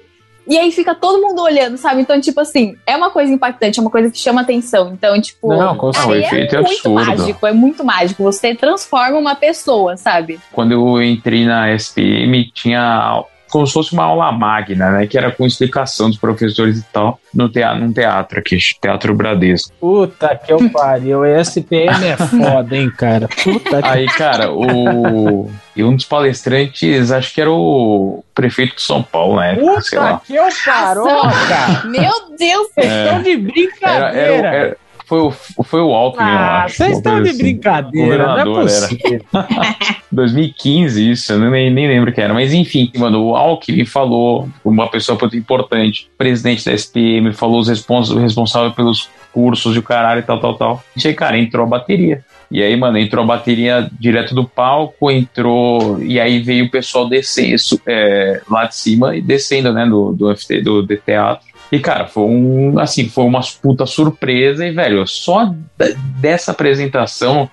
E 0.46 0.58
aí 0.58 0.70
fica 0.72 0.94
todo 0.94 1.22
mundo 1.22 1.40
olhando, 1.40 1.78
sabe? 1.78 2.02
Então, 2.02 2.20
tipo 2.20 2.38
assim, 2.38 2.76
é 2.86 2.96
uma 2.96 3.08
coisa 3.08 3.32
impactante, 3.32 3.78
é 3.78 3.82
uma 3.82 3.90
coisa 3.90 4.10
que 4.10 4.18
chama 4.18 4.42
atenção. 4.42 4.92
Então, 4.92 5.18
tipo, 5.18 5.54
não, 5.54 5.74
com 5.74 5.90
aí 5.94 6.24
é, 6.24 6.26
é 6.26 6.32
muito 6.32 6.56
absurdo. 6.58 6.94
mágico, 6.94 7.46
é 7.46 7.52
muito 7.52 7.84
mágico. 7.84 8.22
Você 8.24 8.54
transforma 8.54 9.16
uma 9.16 9.34
pessoa, 9.34 9.96
sabe? 9.96 10.38
Quando 10.52 10.72
eu 10.72 11.02
entrei 11.02 11.46
na 11.46 11.72
SPM, 11.72 12.50
tinha 12.52 13.24
como 13.48 13.66
se 13.66 13.72
fosse 13.72 13.92
uma 13.92 14.04
aula 14.04 14.30
magna, 14.32 14.90
né? 14.90 15.06
Que 15.06 15.18
era 15.18 15.30
com 15.30 15.46
explicação 15.46 16.08
dos 16.08 16.18
professores 16.18 16.78
e 16.78 16.84
tal, 16.92 17.18
no 17.34 17.48
teatro, 17.48 17.80
num 17.80 17.92
teatro 17.92 18.38
aqui, 18.38 18.58
Teatro 18.80 19.14
Bradesco. 19.14 19.72
Puta 19.80 20.36
que 20.36 20.52
eu 20.52 20.70
pariu, 20.70 21.24
SPM 21.24 22.06
é 22.06 22.16
foda, 22.16 22.76
hein, 22.76 22.90
cara? 22.90 23.28
Puta 23.28 23.80
Aí, 23.82 24.06
cara, 24.06 24.50
o. 24.52 25.50
E 25.74 25.84
um 25.84 25.94
dos 25.94 26.04
palestrantes, 26.04 27.12
acho 27.12 27.32
que 27.32 27.40
era 27.40 27.50
o 27.50 28.24
prefeito 28.34 28.76
de 28.76 28.82
São 28.82 29.02
Paulo 29.02 29.40
época, 29.40 29.66
Puta 29.66 29.80
sei 29.82 29.98
lá. 29.98 30.20
que 30.26 30.34
eu 30.34 30.48
parou, 30.64 31.06
cara! 31.06 31.84
Meu 31.84 32.36
Deus, 32.36 32.68
vocês 32.74 32.86
é, 32.86 33.04
estão 33.04 33.22
de 33.22 33.36
brincadeira! 33.36 34.18
Era, 34.18 34.48
era, 34.48 34.56
era, 34.56 34.76
foi 35.08 35.20
o, 35.20 35.30
foi 35.64 35.80
o 35.80 35.94
Alckmin, 35.94 36.28
ah, 36.28 36.32
eu 36.32 36.38
acho. 36.38 36.76
Vocês 36.76 36.96
estão 36.98 37.22
de 37.22 37.30
assim. 37.30 37.38
brincadeira, 37.38 38.44
não 38.44 38.60
é 38.60 38.62
possível. 38.62 39.24
2015, 40.12 41.10
isso, 41.10 41.32
eu 41.32 41.50
nem, 41.50 41.70
nem 41.70 41.88
lembro 41.88 42.12
que 42.12 42.20
era. 42.20 42.34
Mas 42.34 42.52
enfim, 42.52 42.92
mano, 42.96 43.24
o 43.24 43.34
Alckmin 43.34 43.86
falou, 43.86 44.48
uma 44.62 44.86
pessoa 44.86 45.18
muito 45.18 45.34
importante, 45.34 46.10
presidente 46.18 46.62
da 46.64 46.74
SPM, 46.74 47.32
falou 47.32 47.58
os 47.58 47.68
respons 47.68 48.10
responsáveis 48.10 48.74
pelos 48.74 49.08
cursos 49.32 49.74
e 49.74 49.78
o 49.78 49.82
caralho 49.82 50.20
e 50.20 50.24
tal, 50.24 50.38
tal, 50.40 50.54
tal. 50.54 50.84
E 50.94 51.08
aí, 51.08 51.14
cara, 51.14 51.38
entrou 51.38 51.64
a 51.64 51.68
bateria. 51.68 52.22
E 52.50 52.62
aí, 52.62 52.76
mano, 52.76 52.98
entrou 52.98 53.24
a 53.24 53.26
bateria 53.26 53.88
direto 53.98 54.34
do 54.34 54.46
palco, 54.46 55.10
entrou. 55.10 56.02
E 56.02 56.20
aí 56.20 56.40
veio 56.40 56.66
o 56.66 56.70
pessoal 56.70 57.08
descendo 57.08 57.80
é, 57.86 58.42
lá 58.50 58.66
de 58.66 58.74
cima 58.74 59.16
e 59.16 59.22
descendo, 59.22 59.72
né, 59.72 59.86
do, 59.86 60.12
do, 60.12 60.36
FT, 60.36 60.60
do, 60.60 60.82
do 60.82 60.96
teatro. 60.96 61.46
E, 61.70 61.78
cara, 61.78 62.06
foi 62.06 62.22
um, 62.24 62.78
assim, 62.78 63.08
foi 63.08 63.24
uma 63.24 63.40
puta 63.62 63.84
surpresa 63.86 64.66
e, 64.66 64.70
velho, 64.70 65.06
só 65.06 65.52
dessa 66.20 66.52
apresentação, 66.52 67.50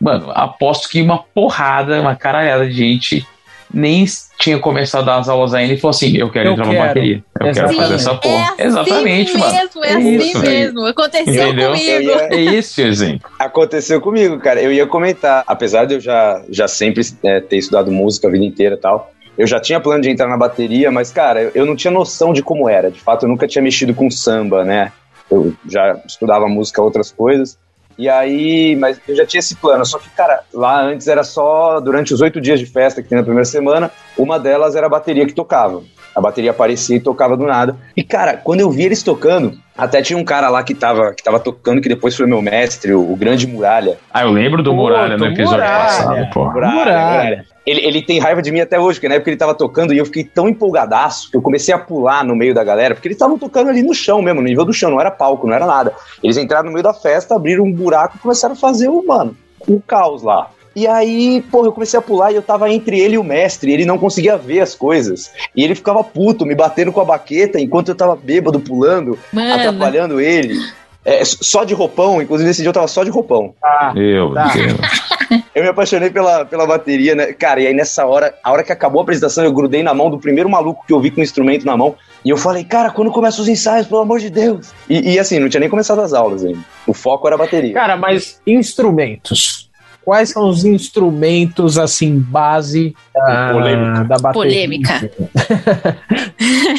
mano, 0.00 0.30
aposto 0.30 0.88
que 0.88 1.02
uma 1.02 1.18
porrada, 1.18 2.00
uma 2.00 2.16
caralhada 2.16 2.66
de 2.66 2.72
gente 2.74 3.26
nem 3.74 4.04
tinha 4.38 4.58
começado 4.58 5.08
as 5.08 5.28
aulas 5.30 5.54
ainda 5.54 5.72
e 5.72 5.78
falou 5.78 5.90
assim: 5.92 6.14
Eu 6.16 6.30
quero 6.30 6.48
Eu 6.48 6.52
entrar 6.52 6.64
quero. 6.64 6.76
numa 6.76 6.86
bateria. 6.88 7.24
Eu 7.40 7.46
Exatamente. 7.46 7.54
quero 7.54 7.82
fazer 7.82 7.94
essa 7.94 8.14
porra. 8.16 8.34
É 8.34 8.42
assim 8.42 8.62
Exatamente, 8.66 9.38
mano. 9.38 9.52
mesmo, 9.52 9.84
é, 9.84 9.88
É 9.88 9.94
assim 9.96 10.16
isso. 10.16 10.38
mesmo. 10.40 10.86
Aconteceu 10.86 11.32
Entendeu? 11.32 11.70
Eu 11.70 11.70
comigo. 11.78 12.10
ia- 12.10 12.28
É 12.30 12.36
isso, 12.36 12.80
exemplo. 12.82 13.30
Aconteceu 13.38 14.00
comigo, 14.00 14.38
cara. 14.40 14.60
Eu 14.60 14.70
ia 14.72 14.86
comentar, 14.86 15.42
apesar 15.46 15.86
de 15.86 15.94
eu 15.94 16.00
já, 16.00 16.42
já 16.50 16.68
sempre 16.68 17.02
é, 17.24 17.40
ter 17.40 17.56
estudado 17.56 17.90
música 17.90 18.28
a 18.28 18.30
vida 18.30 18.44
inteira 18.44 18.74
e 18.74 18.78
tal, 18.78 19.10
eu 19.42 19.46
já 19.48 19.58
tinha 19.58 19.80
plano 19.80 20.00
de 20.00 20.08
entrar 20.08 20.28
na 20.28 20.36
bateria, 20.36 20.88
mas, 20.92 21.10
cara, 21.10 21.50
eu, 21.52 21.66
não 21.66 21.74
tinha 21.74 21.90
noção 21.90 22.32
de 22.32 22.44
como 22.44 22.68
era. 22.68 22.92
De 22.92 23.00
fato, 23.00 23.24
eu 23.24 23.28
nunca 23.28 23.48
tinha 23.48 23.60
mexido 23.60 23.92
com 23.92 24.08
samba, 24.08 24.64
né? 24.64 24.92
Eu 25.28 25.52
já 25.68 26.00
estudava 26.06 26.46
música, 26.46 26.80
outras 26.80 27.10
coisas. 27.10 27.58
E 27.98 28.08
aí, 28.08 28.76
mas 28.76 29.00
eu 29.08 29.16
já 29.16 29.26
tinha 29.26 29.40
esse 29.40 29.56
plano. 29.56 29.84
Só 29.84 29.98
que, 29.98 30.08
cara, 30.10 30.44
lá 30.54 30.80
antes 30.80 31.08
era 31.08 31.24
só 31.24 31.80
durante 31.80 32.14
os 32.14 32.20
oito 32.20 32.40
dias 32.40 32.60
de 32.60 32.66
festa 32.66 33.02
que 33.02 33.08
tem 33.08 33.18
na 33.18 33.24
primeira 33.24 33.44
semana, 33.44 33.90
uma 34.16 34.38
delas 34.38 34.74
era 34.74 34.86
a 34.86 34.90
bateria 34.90 35.26
que 35.26 35.34
tocava. 35.34 35.82
A 36.14 36.20
bateria 36.20 36.50
aparecia 36.50 36.96
e 36.96 37.00
tocava 37.00 37.36
do 37.36 37.46
nada. 37.46 37.74
E, 37.96 38.02
cara, 38.04 38.36
quando 38.36 38.60
eu 38.60 38.70
vi 38.70 38.82
eles 38.84 39.02
tocando, 39.02 39.54
até 39.76 40.02
tinha 40.02 40.18
um 40.18 40.24
cara 40.24 40.50
lá 40.50 40.62
que 40.62 40.74
tava, 40.74 41.14
que 41.14 41.22
tava 41.22 41.40
tocando, 41.40 41.80
que 41.80 41.88
depois 41.88 42.14
foi 42.14 42.26
meu 42.26 42.42
mestre, 42.42 42.92
o, 42.92 43.12
o 43.12 43.16
Grande 43.16 43.46
Muralha. 43.46 43.96
Ah, 44.12 44.22
eu 44.22 44.30
lembro 44.30 44.62
do 44.62 44.70
Pô, 44.70 44.76
Muralha 44.76 45.16
no 45.16 45.26
episódio 45.26 45.62
Muralha. 45.64 45.84
passado, 45.84 46.30
pô. 46.32 46.44
Muralha, 46.50 46.74
Muralha. 46.74 47.12
Muralha. 47.12 47.46
Ele, 47.64 47.80
ele 47.86 48.02
tem 48.02 48.18
raiva 48.18 48.42
de 48.42 48.50
mim 48.50 48.60
até 48.60 48.78
hoje, 48.78 48.98
porque 48.98 49.08
na 49.08 49.14
época 49.14 49.30
ele 49.30 49.36
tava 49.36 49.54
tocando 49.54 49.94
e 49.94 49.98
eu 49.98 50.04
fiquei 50.04 50.24
tão 50.24 50.48
empolgadaço 50.48 51.30
que 51.30 51.36
eu 51.36 51.40
comecei 51.40 51.72
a 51.72 51.78
pular 51.78 52.24
no 52.24 52.34
meio 52.34 52.52
da 52.52 52.64
galera, 52.64 52.94
porque 52.94 53.08
eles 53.08 53.16
estavam 53.16 53.38
tocando 53.38 53.70
ali 53.70 53.82
no 53.82 53.94
chão 53.94 54.20
mesmo, 54.20 54.40
no 54.40 54.46
nível 54.48 54.64
do 54.64 54.72
chão, 54.72 54.90
não 54.90 55.00
era 55.00 55.10
palco, 55.10 55.46
não 55.46 55.54
era 55.54 55.64
nada. 55.64 55.94
Eles 56.22 56.36
entraram 56.36 56.66
no 56.66 56.72
meio 56.72 56.82
da 56.82 56.92
festa, 56.92 57.36
abriram 57.36 57.64
um 57.64 57.72
buraco 57.72 58.16
e 58.16 58.20
começaram 58.20 58.54
a 58.54 58.58
fazer 58.58 58.88
o, 58.88 59.06
mano, 59.06 59.36
o 59.66 59.80
caos 59.80 60.22
lá. 60.22 60.50
E 60.74 60.86
aí, 60.86 61.42
porra, 61.50 61.66
eu 61.68 61.72
comecei 61.72 61.98
a 61.98 62.02
pular 62.02 62.32
e 62.32 62.36
eu 62.36 62.42
tava 62.42 62.70
entre 62.70 62.98
ele 62.98 63.14
e 63.14 63.18
o 63.18 63.24
mestre, 63.24 63.70
e 63.70 63.74
ele 63.74 63.84
não 63.84 63.98
conseguia 63.98 64.36
ver 64.36 64.60
as 64.60 64.74
coisas. 64.74 65.30
E 65.54 65.62
ele 65.62 65.74
ficava 65.74 66.02
puto, 66.02 66.46
me 66.46 66.54
batendo 66.54 66.92
com 66.92 67.00
a 67.00 67.04
baqueta 67.04 67.60
enquanto 67.60 67.88
eu 67.90 67.94
tava 67.94 68.16
bêbado 68.16 68.58
pulando, 68.60 69.18
Mano, 69.32 69.54
atrapalhando 69.54 70.20
ele. 70.20 70.58
É, 71.04 71.24
só 71.24 71.64
de 71.64 71.74
roupão, 71.74 72.22
inclusive 72.22 72.46
nesse 72.46 72.62
dia 72.62 72.68
eu 72.68 72.72
tava 72.72 72.86
só 72.86 73.02
de 73.02 73.10
roupão. 73.10 73.54
Ah, 73.62 73.92
Meu 73.92 74.32
Tá. 74.34 74.52
Deus. 74.54 75.42
Eu 75.54 75.62
me 75.62 75.68
apaixonei 75.70 76.10
pela, 76.10 76.44
pela 76.44 76.66
bateria, 76.66 77.14
né? 77.14 77.32
Cara, 77.32 77.60
e 77.60 77.66
aí 77.66 77.72
nessa 77.74 78.04
hora, 78.06 78.34
a 78.44 78.52
hora 78.52 78.62
que 78.62 78.70
acabou 78.72 79.00
a 79.00 79.02
apresentação, 79.02 79.42
eu 79.44 79.52
grudei 79.52 79.82
na 79.82 79.94
mão 79.94 80.10
do 80.10 80.18
primeiro 80.18 80.48
maluco 80.48 80.84
que 80.86 80.92
eu 80.92 81.00
vi 81.00 81.10
com 81.10 81.20
o 81.20 81.24
instrumento 81.24 81.64
na 81.64 81.74
mão. 81.76 81.94
E 82.24 82.28
eu 82.30 82.36
falei, 82.36 82.64
cara, 82.64 82.90
quando 82.90 83.10
começam 83.10 83.42
os 83.42 83.48
ensaios, 83.48 83.86
pelo 83.86 84.00
amor 84.02 84.18
de 84.18 84.28
Deus? 84.28 84.72
E, 84.90 85.12
e 85.14 85.18
assim, 85.18 85.38
não 85.38 85.48
tinha 85.48 85.60
nem 85.60 85.70
começado 85.70 86.00
as 86.02 86.12
aulas 86.12 86.44
ainda. 86.44 86.58
O 86.86 86.92
foco 86.92 87.26
era 87.26 87.36
a 87.36 87.38
bateria. 87.38 87.72
Cara, 87.72 87.96
mas 87.96 88.40
instrumentos. 88.46 89.70
Quais 90.04 90.30
são 90.30 90.48
os 90.48 90.64
instrumentos, 90.64 91.78
assim, 91.78 92.18
base 92.18 92.94
ah, 93.16 93.50
Polêmica. 93.52 94.04
da 94.04 94.18
bateria? 94.18 94.32
Polêmica. 94.32 95.10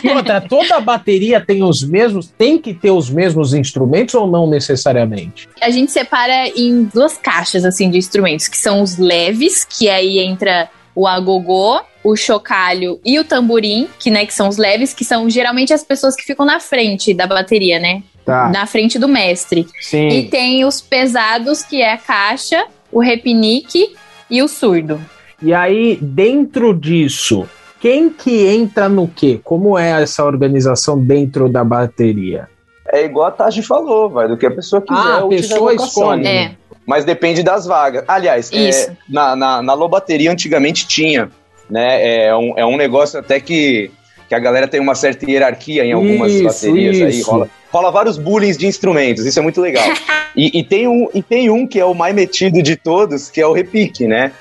E 0.04 0.10
outra, 0.10 0.42
toda 0.42 0.80
bateria 0.82 1.40
tem 1.40 1.64
os 1.64 1.82
mesmos, 1.82 2.28
tem 2.28 2.58
que 2.58 2.74
ter 2.74 2.92
os 2.92 3.10
mesmos 3.10 3.54
instrumentos 3.54 4.14
ou 4.14 4.28
não 4.28 4.46
necessariamente? 4.50 5.48
A 5.62 5.70
gente 5.70 5.92
separa 5.92 6.50
em 6.50 6.84
duas 6.94 7.18
caixas 7.18 7.64
assim 7.64 7.90
de 7.90 7.98
instrumentos, 7.98 8.50
que 8.50 8.58
são 8.58 8.82
os 8.82 8.98
leves, 8.98 9.64
que 9.64 9.90
aí 9.90 10.20
entra 10.20 10.70
o 10.94 11.08
agogô, 11.08 11.80
o 12.04 12.16
chocalho 12.16 13.00
e 13.06 13.18
o 13.18 13.24
tamborim, 13.24 13.88
que 13.98 14.12
né, 14.12 14.26
que 14.26 14.34
são 14.34 14.50
os 14.50 14.58
leves, 14.58 14.94
que 14.94 15.06
são 15.06 15.30
geralmente 15.30 15.74
as 15.74 15.84
pessoas 15.84 16.16
que 16.16 16.24
ficam 16.24 16.46
na 16.46 16.60
frente 16.60 17.14
da 17.14 17.26
bateria, 17.26 17.80
né? 17.80 18.04
Tá, 18.26 18.50
Na 18.50 18.66
frente 18.66 18.98
do 18.98 19.08
mestre. 19.08 19.68
E 19.80 19.84
sim. 19.84 20.28
tem 20.32 20.64
os 20.64 20.80
pesados, 20.80 21.62
que 21.62 21.82
é 21.82 21.92
a 21.92 21.98
caixa, 21.98 22.66
o 22.94 23.00
repinique 23.00 23.96
e 24.30 24.42
o 24.42 24.48
surdo. 24.48 25.00
E 25.42 25.54
aí, 25.54 25.98
dentro 26.02 26.74
disso, 26.74 27.48
quem 27.80 28.10
que 28.10 28.48
entra 28.48 28.88
no 28.88 29.08
quê? 29.08 29.40
Como 29.44 29.78
é 29.78 30.02
essa 30.02 30.24
organização 30.24 30.98
dentro 30.98 31.50
da 31.50 31.64
bateria? 31.64 32.48
É 32.88 33.04
igual 33.04 33.28
a 33.28 33.32
Tati 33.32 33.62
falou, 33.62 34.10
vai, 34.10 34.28
do 34.28 34.38
que 34.38 34.46
a 34.46 34.52
pessoa 34.52 34.82
quiser. 34.82 35.00
Ah, 35.00 35.18
a 35.18 35.28
pessoa 35.28 35.72
vocação, 35.72 35.88
escolhe. 35.88 36.24
né? 36.24 36.44
É. 36.44 36.52
Mas 36.86 37.04
depende 37.06 37.44
das 37.44 37.66
vagas. 37.66 38.04
Aliás, 38.08 38.52
é, 38.54 38.96
na, 39.10 39.36
na, 39.36 39.62
na 39.62 39.74
lobateria 39.74 40.32
antigamente 40.32 40.88
tinha, 40.88 41.30
né? 41.70 42.26
É 42.26 42.36
um, 42.36 42.54
é 42.58 42.66
um 42.66 42.78
negócio 42.78 43.20
até 43.20 43.40
que, 43.40 43.90
que 44.28 44.36
a 44.36 44.40
galera 44.40 44.68
tem 44.68 44.80
uma 44.80 44.96
certa 44.96 45.30
hierarquia 45.30 45.86
em 45.86 45.92
algumas 45.92 46.32
Isso, 46.32 46.44
baterias 46.44 47.02
aí. 47.02 47.10
isso. 47.10 47.30
Rola, 47.30 47.50
rola 47.72 47.92
vários 47.92 48.18
bullying 48.18 48.52
de 48.52 48.68
instrumentos, 48.68 49.26
isso 49.26 49.40
é 49.40 49.42
muito 49.42 49.62
legal. 49.62 49.86
e, 50.36 50.60
e, 50.60 50.64
tem 50.64 50.88
um, 50.88 51.10
e 51.14 51.22
tem 51.22 51.50
um 51.50 51.68
que 51.68 51.80
é 51.80 51.86
o 51.86 51.94
mais 51.94 52.14
metido 52.16 52.62
de 52.62 52.76
todos, 52.76 53.30
que 53.30 53.42
é 53.42 53.48
o 53.48 53.54
repique, 53.54 54.08
né? 54.08 54.32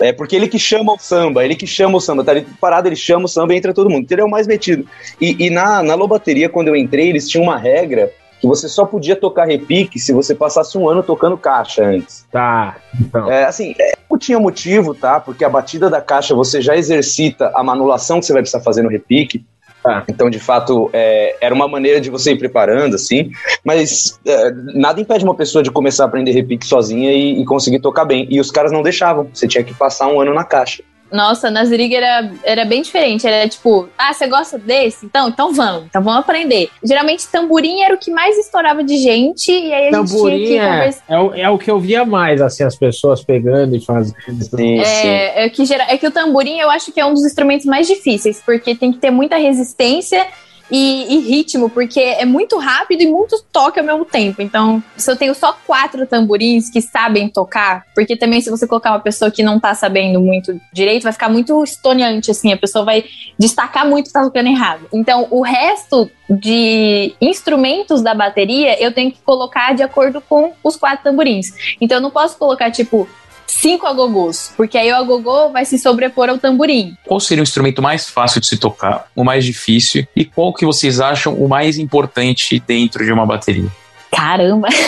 É 0.00 0.12
porque 0.12 0.36
ele 0.36 0.46
que 0.46 0.58
chama 0.58 0.92
o 0.92 0.98
samba, 0.98 1.44
ele 1.44 1.56
que 1.56 1.66
chama 1.66 1.96
o 1.96 2.00
samba, 2.00 2.22
tá 2.22 2.30
ali 2.30 2.46
parado, 2.60 2.88
ele 2.88 2.96
chama 2.96 3.24
o 3.24 3.28
samba 3.28 3.52
e 3.52 3.56
entra 3.56 3.74
todo 3.74 3.90
mundo. 3.90 4.04
Então 4.04 4.14
ele 4.14 4.22
é 4.22 4.24
o 4.24 4.30
mais 4.30 4.46
metido. 4.46 4.86
E, 5.20 5.46
e 5.46 5.50
na, 5.50 5.82
na 5.82 5.94
lobateria, 5.94 6.48
quando 6.48 6.68
eu 6.68 6.76
entrei, 6.76 7.08
eles 7.08 7.28
tinham 7.28 7.42
uma 7.42 7.58
regra 7.58 8.12
que 8.40 8.46
você 8.46 8.68
só 8.68 8.84
podia 8.84 9.16
tocar 9.16 9.46
repique 9.46 9.98
se 9.98 10.12
você 10.12 10.34
passasse 10.34 10.76
um 10.78 10.88
ano 10.88 11.02
tocando 11.02 11.36
caixa 11.36 11.84
antes. 11.84 12.26
Tá, 12.30 12.76
então. 13.00 13.30
É, 13.30 13.44
assim, 13.44 13.74
é, 13.78 13.92
não 14.10 14.18
tinha 14.18 14.38
motivo, 14.38 14.94
tá? 14.94 15.20
Porque 15.20 15.44
a 15.44 15.48
batida 15.48 15.90
da 15.90 16.00
caixa 16.00 16.34
você 16.34 16.60
já 16.60 16.76
exercita 16.76 17.50
a 17.54 17.62
manulação 17.62 18.20
que 18.20 18.26
você 18.26 18.32
vai 18.32 18.42
precisar 18.42 18.62
fazer 18.62 18.82
no 18.82 18.88
repique. 18.88 19.44
Tá. 19.82 20.04
Então, 20.08 20.28
de 20.28 20.40
fato, 20.40 20.90
é, 20.92 21.36
era 21.40 21.54
uma 21.54 21.68
maneira 21.68 22.00
de 22.00 22.10
você 22.10 22.32
ir 22.32 22.38
preparando, 22.38 22.96
assim. 22.96 23.30
Mas 23.64 24.18
é, 24.26 24.50
nada 24.74 25.00
impede 25.00 25.24
uma 25.24 25.34
pessoa 25.34 25.62
de 25.62 25.70
começar 25.70 26.04
a 26.04 26.06
aprender 26.06 26.32
repique 26.32 26.66
sozinha 26.66 27.12
e, 27.12 27.40
e 27.40 27.44
conseguir 27.44 27.80
tocar 27.80 28.04
bem. 28.04 28.26
E 28.28 28.40
os 28.40 28.50
caras 28.50 28.72
não 28.72 28.82
deixavam. 28.82 29.28
Você 29.32 29.46
tinha 29.46 29.62
que 29.62 29.72
passar 29.72 30.08
um 30.08 30.20
ano 30.20 30.34
na 30.34 30.44
caixa. 30.44 30.82
Nossa, 31.10 31.50
na 31.50 31.64
Ziriga 31.64 31.96
era, 31.96 32.30
era 32.44 32.64
bem 32.64 32.82
diferente. 32.82 33.26
Era 33.26 33.48
tipo, 33.48 33.88
ah, 33.96 34.12
você 34.12 34.26
gosta 34.26 34.58
desse? 34.58 35.06
Então, 35.06 35.28
então 35.28 35.52
vamos. 35.52 35.84
Então 35.86 36.02
vamos 36.02 36.20
aprender. 36.20 36.68
Geralmente 36.84 37.26
tamborim 37.28 37.80
era 37.82 37.94
o 37.94 37.98
que 37.98 38.10
mais 38.10 38.36
estourava 38.38 38.84
de 38.84 38.96
gente. 38.98 39.50
E 39.50 39.72
aí 39.72 39.88
a 39.88 39.92
gente 39.92 40.10
Tamborim 40.10 40.36
tinha 40.44 40.48
que 40.48 40.58
é, 40.58 40.70
conversar. 40.70 41.04
é, 41.08 41.18
o, 41.18 41.34
é 41.34 41.50
o 41.50 41.58
que 41.58 41.70
eu 41.70 41.78
via 41.80 42.04
mais, 42.04 42.40
assim, 42.42 42.62
as 42.64 42.76
pessoas 42.76 43.22
pegando 43.24 43.74
e 43.76 43.84
fazendo. 43.84 44.16
Sim, 44.26 44.84
sim. 44.84 45.08
É, 45.08 45.44
é 45.44 45.48
que 45.48 45.64
gera- 45.64 45.86
é 45.88 45.96
que 45.96 46.06
o 46.06 46.10
tamborim 46.10 46.58
eu 46.58 46.70
acho 46.70 46.92
que 46.92 47.00
é 47.00 47.06
um 47.06 47.14
dos 47.14 47.24
instrumentos 47.24 47.66
mais 47.66 47.86
difíceis, 47.86 48.42
porque 48.44 48.74
tem 48.74 48.92
que 48.92 48.98
ter 48.98 49.10
muita 49.10 49.36
resistência 49.36 50.26
e, 50.70 51.14
e 51.14 51.18
ritmo, 51.20 51.70
porque 51.70 52.00
é 52.00 52.24
muito 52.24 52.58
rápido 52.58 53.02
e 53.02 53.06
muito 53.06 53.42
toque 53.52 53.78
ao 53.78 53.86
mesmo 53.86 54.04
tempo. 54.04 54.42
Então, 54.42 54.82
se 54.96 55.10
eu 55.10 55.16
tenho 55.16 55.34
só 55.34 55.56
quatro 55.66 56.06
tamborins 56.06 56.70
que 56.70 56.80
sabem 56.80 57.28
tocar, 57.28 57.84
porque 57.94 58.16
também 58.16 58.40
se 58.40 58.50
você 58.50 58.66
colocar 58.66 58.90
uma 58.90 59.00
pessoa 59.00 59.30
que 59.30 59.42
não 59.42 59.58
tá 59.58 59.74
sabendo 59.74 60.20
muito 60.20 60.58
direito, 60.72 61.04
vai 61.04 61.12
ficar 61.12 61.28
muito 61.28 61.62
estoneante, 61.64 62.30
assim, 62.30 62.52
a 62.52 62.56
pessoa 62.56 62.84
vai 62.84 63.04
destacar 63.38 63.86
muito 63.86 64.06
que 64.06 64.12
tá 64.12 64.22
tocando 64.22 64.48
errado. 64.48 64.86
Então, 64.92 65.26
o 65.30 65.42
resto 65.42 66.10
de 66.28 67.14
instrumentos 67.20 68.02
da 68.02 68.14
bateria 68.14 68.80
eu 68.82 68.92
tenho 68.92 69.10
que 69.10 69.20
colocar 69.22 69.74
de 69.74 69.82
acordo 69.82 70.20
com 70.20 70.52
os 70.62 70.76
quatro 70.76 71.04
tamborins. 71.04 71.76
Então, 71.80 71.98
eu 71.98 72.02
não 72.02 72.10
posso 72.10 72.36
colocar, 72.36 72.70
tipo, 72.70 73.08
cinco 73.48 73.86
agogôs, 73.86 74.52
porque 74.56 74.78
aí 74.78 74.92
o 74.92 74.96
agogô 74.96 75.50
vai 75.50 75.64
se 75.64 75.78
sobrepor 75.78 76.28
ao 76.28 76.38
tamborim. 76.38 76.96
Qual 77.06 77.18
seria 77.18 77.42
o 77.42 77.44
instrumento 77.44 77.82
mais 77.82 78.08
fácil 78.08 78.40
de 78.40 78.46
se 78.46 78.56
tocar, 78.56 79.08
o 79.16 79.24
mais 79.24 79.44
difícil 79.44 80.06
e 80.14 80.24
qual 80.24 80.52
que 80.52 80.64
vocês 80.64 81.00
acham 81.00 81.34
o 81.34 81.48
mais 81.48 81.78
importante 81.78 82.62
dentro 82.66 83.04
de 83.04 83.12
uma 83.12 83.26
bateria? 83.26 83.68
Caramba! 84.10 84.68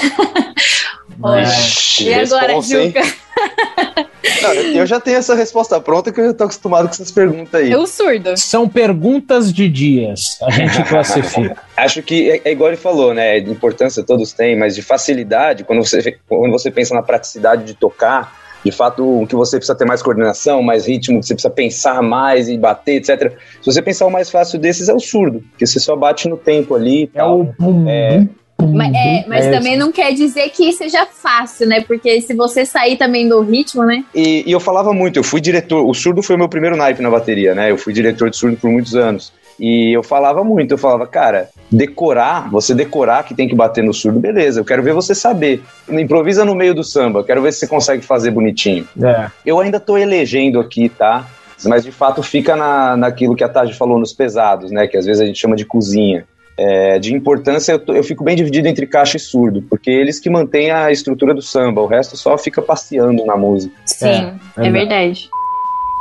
Ixi, 1.42 2.04
e 2.04 2.14
agora? 2.14 2.60
Juca? 2.62 3.02
Não, 4.42 4.54
eu, 4.54 4.72
eu 4.76 4.86
já 4.86 5.00
tenho 5.00 5.18
essa 5.18 5.34
resposta 5.34 5.80
pronta 5.80 6.12
que 6.12 6.20
eu 6.20 6.26
já 6.26 6.34
tô 6.34 6.44
acostumado 6.44 6.86
com 6.86 6.94
essas 6.94 7.10
perguntas 7.10 7.60
aí. 7.60 7.74
O 7.74 7.86
surdo. 7.86 8.36
São 8.36 8.68
perguntas 8.68 9.52
de 9.52 9.68
dias, 9.68 10.38
a 10.42 10.50
gente 10.50 10.82
classifica. 10.84 11.56
Acho 11.76 12.02
que 12.02 12.30
é, 12.30 12.40
é 12.44 12.52
igual 12.52 12.70
ele 12.70 12.76
falou, 12.76 13.12
né? 13.12 13.40
De 13.40 13.50
importância 13.50 14.02
todos 14.02 14.32
têm, 14.32 14.56
mas 14.56 14.74
de 14.74 14.82
facilidade, 14.82 15.64
quando 15.64 15.84
você, 15.84 16.18
quando 16.28 16.52
você 16.52 16.70
pensa 16.70 16.94
na 16.94 17.02
praticidade 17.02 17.64
de 17.64 17.74
tocar, 17.74 18.39
de 18.64 18.70
fato, 18.72 19.22
o 19.22 19.26
que 19.26 19.34
você 19.34 19.56
precisa 19.56 19.76
ter 19.76 19.84
mais 19.84 20.02
coordenação, 20.02 20.62
mais 20.62 20.86
ritmo, 20.86 21.20
que 21.20 21.26
você 21.26 21.34
precisa 21.34 21.52
pensar 21.52 22.02
mais 22.02 22.48
e 22.48 22.58
bater, 22.58 22.96
etc. 22.96 23.32
Se 23.60 23.72
você 23.72 23.80
pensar 23.80 24.06
o 24.06 24.10
mais 24.10 24.30
fácil 24.30 24.58
desses 24.58 24.88
é 24.88 24.94
o 24.94 25.00
surdo, 25.00 25.42
porque 25.50 25.66
você 25.66 25.80
só 25.80 25.96
bate 25.96 26.28
no 26.28 26.36
tempo 26.36 26.74
ali. 26.74 27.04
e 27.04 27.10
É 27.14 27.18
tal. 27.18 27.40
o 27.40 27.44
bum, 27.58 27.88
É. 27.88 28.26
Mas, 28.68 28.92
é, 28.94 29.24
mas 29.26 29.46
É 29.46 29.50
também 29.50 29.76
não 29.76 29.90
quer 29.90 30.12
dizer 30.12 30.50
que 30.50 30.70
seja 30.72 31.06
fácil, 31.06 31.66
né? 31.66 31.80
Porque 31.80 32.20
se 32.20 32.34
você 32.34 32.66
sair 32.66 32.96
também 32.96 33.26
do 33.26 33.40
ritmo, 33.40 33.84
né? 33.84 34.04
E, 34.14 34.44
e 34.46 34.52
eu 34.52 34.60
falava 34.60 34.92
muito, 34.92 35.18
eu 35.18 35.24
fui 35.24 35.40
diretor, 35.40 35.82
o 35.82 35.94
surdo 35.94 36.22
foi 36.22 36.36
o 36.36 36.38
meu 36.38 36.48
primeiro 36.48 36.76
naipe 36.76 37.00
na 37.00 37.10
bateria, 37.10 37.54
né? 37.54 37.70
Eu 37.70 37.78
fui 37.78 37.92
diretor 37.92 38.28
de 38.28 38.36
surdo 38.36 38.58
por 38.58 38.70
muitos 38.70 38.94
anos. 38.94 39.32
E 39.60 39.94
eu 39.94 40.02
falava 40.02 40.42
muito, 40.42 40.72
eu 40.72 40.78
falava, 40.78 41.06
cara, 41.06 41.50
decorar, 41.70 42.50
você 42.50 42.74
decorar 42.74 43.24
que 43.24 43.34
tem 43.34 43.46
que 43.46 43.54
bater 43.54 43.84
no 43.84 43.92
surdo, 43.92 44.18
beleza, 44.18 44.60
eu 44.60 44.64
quero 44.64 44.82
ver 44.82 44.94
você 44.94 45.14
saber. 45.14 45.62
Improvisa 45.88 46.44
no 46.44 46.54
meio 46.54 46.74
do 46.74 46.82
samba, 46.82 47.20
eu 47.20 47.24
quero 47.24 47.42
ver 47.42 47.52
se 47.52 47.60
você 47.60 47.66
consegue 47.66 48.02
fazer 48.02 48.30
bonitinho. 48.30 48.88
É. 49.02 49.30
Eu 49.44 49.60
ainda 49.60 49.78
tô 49.78 49.98
elegendo 49.98 50.58
aqui, 50.58 50.88
tá? 50.88 51.26
Mas 51.66 51.84
de 51.84 51.92
fato 51.92 52.22
fica 52.22 52.56
na, 52.56 52.96
naquilo 52.96 53.36
que 53.36 53.44
a 53.44 53.48
Taj 53.48 53.74
falou 53.74 53.98
nos 53.98 54.14
pesados, 54.14 54.70
né? 54.70 54.86
Que 54.86 54.96
às 54.96 55.04
vezes 55.04 55.20
a 55.20 55.26
gente 55.26 55.38
chama 55.38 55.54
de 55.54 55.66
cozinha. 55.66 56.24
É, 56.56 56.98
de 56.98 57.14
importância, 57.14 57.72
eu, 57.72 57.78
tô- 57.78 57.94
eu 57.94 58.04
fico 58.04 58.22
bem 58.24 58.36
dividido 58.36 58.68
entre 58.68 58.86
caixa 58.86 59.16
e 59.16 59.20
surdo, 59.20 59.62
porque 59.62 59.90
eles 59.90 60.18
que 60.20 60.28
mantêm 60.28 60.70
a 60.70 60.90
estrutura 60.90 61.32
do 61.34 61.40
samba, 61.40 61.80
o 61.80 61.86
resto 61.86 62.16
só 62.18 62.36
fica 62.36 62.60
passeando 62.60 63.24
na 63.24 63.34
música. 63.36 63.74
Sim, 63.86 64.32
é, 64.58 64.66
é 64.66 64.70
verdade. 64.70 65.28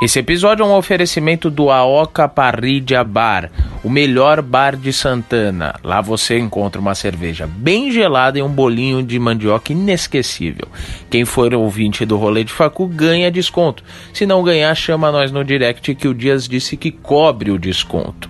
Esse 0.01 0.19
episódio 0.19 0.63
é 0.63 0.65
um 0.65 0.77
oferecimento 0.77 1.49
do 1.49 1.69
Aoka 1.69 2.25
Parrilha 2.25 3.03
Bar, 3.03 3.51
o 3.83 3.89
melhor 3.89 4.41
bar 4.41 4.77
de 4.77 4.93
Santana. 4.93 5.75
Lá 5.83 5.99
você 5.99 6.39
encontra 6.39 6.79
uma 6.79 6.95
cerveja 6.95 7.45
bem 7.45 7.91
gelada 7.91 8.39
e 8.39 8.41
um 8.41 8.47
bolinho 8.47 9.03
de 9.03 9.19
mandioca 9.19 9.73
inesquecível. 9.73 10.69
Quem 11.09 11.25
for 11.25 11.53
ouvinte 11.53 12.05
do 12.05 12.15
Rolê 12.15 12.45
de 12.45 12.53
Facu 12.53 12.87
ganha 12.87 13.29
desconto. 13.29 13.83
Se 14.13 14.25
não 14.25 14.41
ganhar, 14.41 14.73
chama 14.73 15.11
nós 15.11 15.33
no 15.33 15.43
direct 15.43 15.93
que 15.93 16.07
o 16.07 16.13
Dias 16.13 16.47
disse 16.47 16.77
que 16.77 16.91
cobre 16.91 17.51
o 17.51 17.59
desconto. 17.59 18.29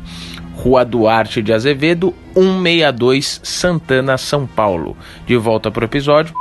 Rua 0.56 0.84
Duarte 0.84 1.40
de 1.40 1.54
Azevedo, 1.54 2.16
162, 2.34 3.42
Santana, 3.44 4.18
São 4.18 4.48
Paulo. 4.48 4.98
De 5.28 5.38
volta 5.38 5.70
pro 5.70 5.86
episódio 5.86 6.34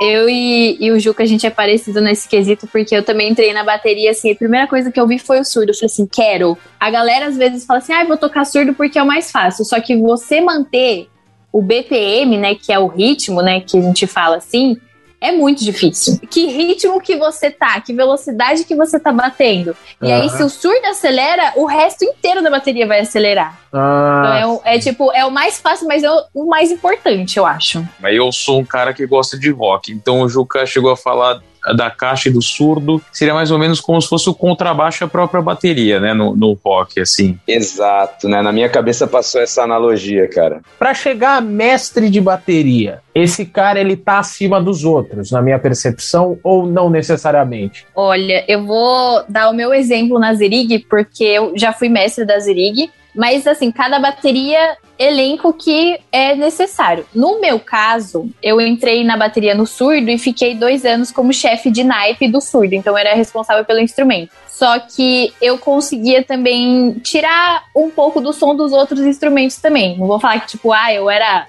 eu 0.00 0.30
e, 0.30 0.78
e, 0.80 0.90
o 0.90 0.98
Juca, 0.98 1.22
a 1.22 1.26
gente 1.26 1.46
é 1.46 1.50
parecido 1.50 2.00
nesse 2.00 2.26
quesito, 2.26 2.66
porque 2.66 2.96
eu 2.96 3.04
também 3.04 3.30
entrei 3.30 3.52
na 3.52 3.62
bateria, 3.62 4.10
assim, 4.12 4.32
a 4.32 4.34
primeira 4.34 4.66
coisa 4.66 4.90
que 4.90 4.98
eu 4.98 5.06
vi 5.06 5.18
foi 5.18 5.38
o 5.38 5.44
surdo. 5.44 5.72
Eu 5.72 5.74
falei 5.74 5.86
assim, 5.86 6.06
quero. 6.06 6.56
A 6.80 6.90
galera 6.90 7.26
às 7.26 7.36
vezes 7.36 7.66
fala 7.66 7.80
assim, 7.80 7.92
ah, 7.92 8.02
vou 8.04 8.16
tocar 8.16 8.46
surdo 8.46 8.72
porque 8.72 8.98
é 8.98 9.02
o 9.02 9.06
mais 9.06 9.30
fácil. 9.30 9.62
Só 9.62 9.78
que 9.78 9.94
você 9.94 10.40
manter 10.40 11.06
o 11.52 11.60
BPM, 11.60 12.38
né, 12.38 12.54
que 12.54 12.72
é 12.72 12.78
o 12.78 12.86
ritmo, 12.86 13.42
né, 13.42 13.60
que 13.60 13.76
a 13.76 13.82
gente 13.82 14.06
fala 14.06 14.36
assim, 14.36 14.78
é 15.20 15.32
muito 15.32 15.62
difícil. 15.62 16.18
Que 16.30 16.46
ritmo 16.46 17.00
que 17.00 17.16
você 17.16 17.50
tá, 17.50 17.80
que 17.80 17.92
velocidade 17.92 18.64
que 18.64 18.74
você 18.74 18.98
tá 18.98 19.12
batendo. 19.12 19.76
E 20.00 20.06
uhum. 20.06 20.14
aí, 20.14 20.30
se 20.30 20.42
o 20.42 20.48
surdo 20.48 20.86
acelera, 20.86 21.52
o 21.56 21.66
resto 21.66 22.04
inteiro 22.04 22.42
da 22.42 22.50
bateria 22.50 22.86
vai 22.86 23.00
acelerar. 23.00 23.60
Ah. 23.72 24.36
Então 24.38 24.60
é, 24.64 24.76
é, 24.76 24.78
tipo, 24.78 25.12
é 25.12 25.24
o 25.24 25.30
mais 25.30 25.60
fácil, 25.60 25.86
mas 25.86 26.02
é 26.02 26.10
o, 26.10 26.24
o, 26.34 26.46
mais 26.46 26.70
importante, 26.70 27.36
eu 27.36 27.46
acho. 27.46 27.86
Mas 28.00 28.16
eu 28.16 28.32
sou 28.32 28.60
um 28.60 28.64
cara 28.64 28.94
que 28.94 29.06
gosta 29.06 29.38
de 29.38 29.50
rock, 29.50 29.92
então 29.92 30.22
o 30.22 30.28
Juca 30.28 30.64
chegou 30.66 30.90
a 30.90 30.96
falar 30.96 31.40
da 31.76 31.90
caixa 31.90 32.28
e 32.28 32.32
do 32.32 32.42
surdo, 32.42 33.00
seria 33.12 33.34
mais 33.34 33.50
ou 33.50 33.58
menos 33.58 33.80
como 33.80 34.00
se 34.00 34.08
fosse 34.08 34.28
o 34.28 34.34
contrabaixo 34.34 35.04
a 35.04 35.08
própria 35.08 35.42
bateria, 35.42 36.00
né, 36.00 36.14
no, 36.14 36.34
no 36.34 36.58
rock, 36.64 37.00
assim. 37.00 37.38
Exato, 37.46 38.28
né, 38.28 38.42
na 38.42 38.52
minha 38.52 38.68
cabeça 38.68 39.06
passou 39.06 39.40
essa 39.40 39.62
analogia, 39.62 40.28
cara. 40.28 40.60
Para 40.78 40.94
chegar 40.94 41.36
a 41.36 41.40
mestre 41.40 42.08
de 42.08 42.20
bateria, 42.20 43.00
esse 43.14 43.44
cara 43.44 43.80
ele 43.80 43.96
tá 43.96 44.18
acima 44.18 44.60
dos 44.60 44.84
outros, 44.84 45.30
na 45.30 45.42
minha 45.42 45.58
percepção, 45.58 46.38
ou 46.42 46.66
não 46.66 46.88
necessariamente? 46.88 47.86
Olha, 47.94 48.44
eu 48.48 48.64
vou 48.64 49.24
dar 49.28 49.50
o 49.50 49.54
meu 49.54 49.74
exemplo 49.74 50.18
na 50.18 50.34
Zerig, 50.34 50.78
porque 50.88 51.24
eu 51.24 51.52
já 51.56 51.72
fui 51.72 51.88
mestre 51.88 52.24
da 52.24 52.38
Zerig, 52.38 52.90
mas 53.14 53.46
assim, 53.46 53.70
cada 53.70 53.98
bateria 53.98 54.76
elenco 54.98 55.52
que 55.52 55.98
é 56.12 56.34
necessário. 56.34 57.06
No 57.14 57.40
meu 57.40 57.58
caso, 57.58 58.28
eu 58.42 58.60
entrei 58.60 59.02
na 59.02 59.16
bateria 59.16 59.54
no 59.54 59.66
surdo 59.66 60.10
e 60.10 60.18
fiquei 60.18 60.54
dois 60.54 60.84
anos 60.84 61.10
como 61.10 61.32
chefe 61.32 61.70
de 61.70 61.82
naipe 61.82 62.28
do 62.28 62.40
surdo, 62.40 62.74
então 62.74 62.92
eu 62.92 62.98
era 62.98 63.14
responsável 63.14 63.64
pelo 63.64 63.80
instrumento. 63.80 64.30
Só 64.48 64.78
que 64.78 65.32
eu 65.40 65.56
conseguia 65.56 66.22
também 66.22 66.92
tirar 67.02 67.64
um 67.74 67.88
pouco 67.88 68.20
do 68.20 68.30
som 68.30 68.54
dos 68.54 68.72
outros 68.72 69.00
instrumentos 69.00 69.56
também. 69.56 69.96
Não 69.96 70.06
vou 70.06 70.20
falar 70.20 70.40
que, 70.40 70.48
tipo, 70.48 70.70
ah, 70.70 70.92
eu 70.92 71.08
era 71.08 71.46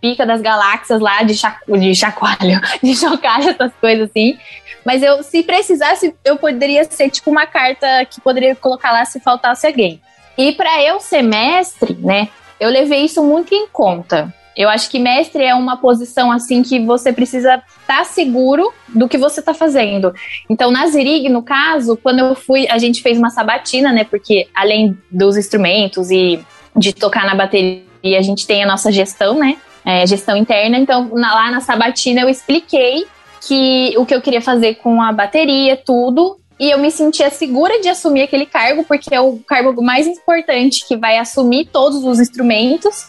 pica 0.00 0.24
das 0.24 0.40
galáxias 0.40 0.98
lá 1.00 1.22
de, 1.22 1.34
chaco, 1.34 1.78
de 1.78 1.94
chacoalho, 1.94 2.60
de 2.82 2.96
chocalho, 2.96 3.50
essas 3.50 3.72
coisas 3.80 4.08
assim. 4.08 4.38
Mas 4.82 5.02
eu, 5.02 5.22
se 5.22 5.42
precisasse, 5.42 6.14
eu 6.24 6.36
poderia 6.36 6.84
ser 6.84 7.10
tipo 7.10 7.30
uma 7.30 7.46
carta 7.46 8.04
que 8.06 8.20
poderia 8.20 8.54
colocar 8.54 8.92
lá 8.92 9.04
se 9.04 9.20
faltasse 9.20 9.66
alguém. 9.66 10.00
E 10.36 10.52
para 10.52 10.82
eu 10.82 11.00
ser 11.00 11.22
mestre, 11.22 11.96
né, 12.00 12.28
eu 12.58 12.70
levei 12.70 13.04
isso 13.04 13.22
muito 13.22 13.54
em 13.54 13.66
conta. 13.68 14.32
Eu 14.56 14.68
acho 14.68 14.88
que 14.88 15.00
mestre 15.00 15.42
é 15.42 15.54
uma 15.54 15.76
posição 15.76 16.30
assim 16.30 16.62
que 16.62 16.78
você 16.78 17.12
precisa 17.12 17.56
estar 17.56 17.98
tá 17.98 18.04
seguro 18.04 18.72
do 18.88 19.08
que 19.08 19.18
você 19.18 19.40
está 19.40 19.52
fazendo. 19.52 20.14
Então, 20.48 20.70
na 20.70 20.86
Zirig, 20.86 21.28
no 21.28 21.42
caso, 21.42 21.98
quando 22.00 22.20
eu 22.20 22.34
fui, 22.36 22.68
a 22.70 22.78
gente 22.78 23.02
fez 23.02 23.18
uma 23.18 23.30
sabatina, 23.30 23.92
né? 23.92 24.04
Porque 24.04 24.46
além 24.54 24.96
dos 25.10 25.36
instrumentos 25.36 26.10
e 26.10 26.40
de 26.76 26.92
tocar 26.92 27.26
na 27.26 27.34
bateria, 27.34 27.84
a 28.16 28.22
gente 28.22 28.46
tem 28.46 28.62
a 28.62 28.66
nossa 28.66 28.92
gestão, 28.92 29.38
né? 29.38 29.56
É, 29.84 30.06
gestão 30.06 30.36
interna. 30.36 30.78
Então, 30.78 31.10
na, 31.14 31.34
lá 31.34 31.50
na 31.50 31.60
sabatina, 31.60 32.20
eu 32.20 32.28
expliquei 32.28 33.06
que 33.46 33.92
o 33.98 34.06
que 34.06 34.14
eu 34.14 34.22
queria 34.22 34.40
fazer 34.40 34.76
com 34.76 35.02
a 35.02 35.12
bateria, 35.12 35.76
tudo, 35.76 36.38
e 36.58 36.70
eu 36.70 36.78
me 36.78 36.90
sentia 36.90 37.30
segura 37.30 37.80
de 37.80 37.88
assumir 37.88 38.22
aquele 38.22 38.46
cargo, 38.46 38.84
porque 38.84 39.14
é 39.14 39.20
o 39.20 39.38
cargo 39.38 39.82
mais 39.82 40.06
importante 40.06 40.86
que 40.86 40.96
vai 40.96 41.18
assumir 41.18 41.66
todos 41.66 42.04
os 42.04 42.20
instrumentos, 42.20 43.06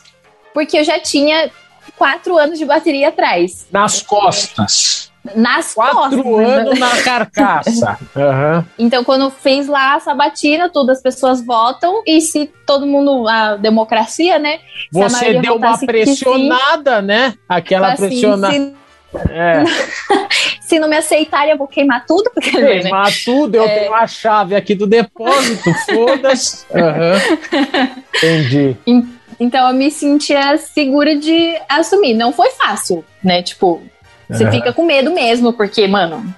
porque 0.53 0.77
eu 0.77 0.83
já 0.83 0.99
tinha 0.99 1.51
quatro 1.97 2.37
anos 2.37 2.57
de 2.57 2.65
bateria 2.65 3.09
atrás. 3.09 3.67
Nas 3.71 4.01
costas. 4.01 5.11
Nas 5.35 5.73
quatro 5.73 5.95
costas. 5.95 6.21
Quatro 6.21 6.37
anos 6.37 6.79
na 6.79 7.01
carcaça. 7.01 7.97
uhum. 8.15 8.65
Então, 8.77 9.03
quando 9.03 9.29
fez 9.29 9.67
lá 9.67 9.95
a 9.95 9.99
sabatina, 9.99 10.69
tudo, 10.69 10.91
as 10.91 11.01
pessoas 11.01 11.43
votam, 11.43 12.03
e 12.05 12.21
se 12.21 12.51
todo 12.65 12.85
mundo, 12.85 13.27
a 13.27 13.55
democracia, 13.55 14.37
né? 14.39 14.59
Você 14.91 15.39
deu 15.39 15.55
uma 15.55 15.77
pressionada, 15.77 16.99
sim, 16.99 17.05
né? 17.05 17.33
Aquela 17.49 17.93
assim, 17.93 18.07
pressionada. 18.07 18.84
É. 19.29 19.63
Se 20.61 20.79
não 20.79 20.89
me 20.89 20.97
aceitarem, 20.97 21.51
eu 21.51 21.57
vou 21.57 21.67
queimar 21.67 22.05
tudo. 22.05 22.31
Porque, 22.33 22.51
queimar 22.51 23.05
né? 23.05 23.13
tudo, 23.23 23.55
eu 23.55 23.65
é... 23.65 23.79
tenho 23.79 23.93
a 23.93 24.07
chave 24.07 24.55
aqui 24.55 24.73
do 24.73 24.87
depósito, 24.87 25.71
foda-se. 25.85 26.65
Uhum. 26.71 27.97
Entendi. 28.15 28.77
Então 29.39 29.67
eu 29.67 29.73
me 29.75 29.91
sentia 29.91 30.57
segura 30.57 31.15
de 31.15 31.55
assumir. 31.69 32.13
Não 32.13 32.31
foi 32.31 32.49
fácil, 32.51 33.05
né? 33.23 33.43
Tipo, 33.43 33.81
você 34.29 34.45
uhum. 34.45 34.51
fica 34.51 34.73
com 34.73 34.85
medo 34.85 35.11
mesmo, 35.11 35.53
porque, 35.53 35.87
mano, 35.87 36.33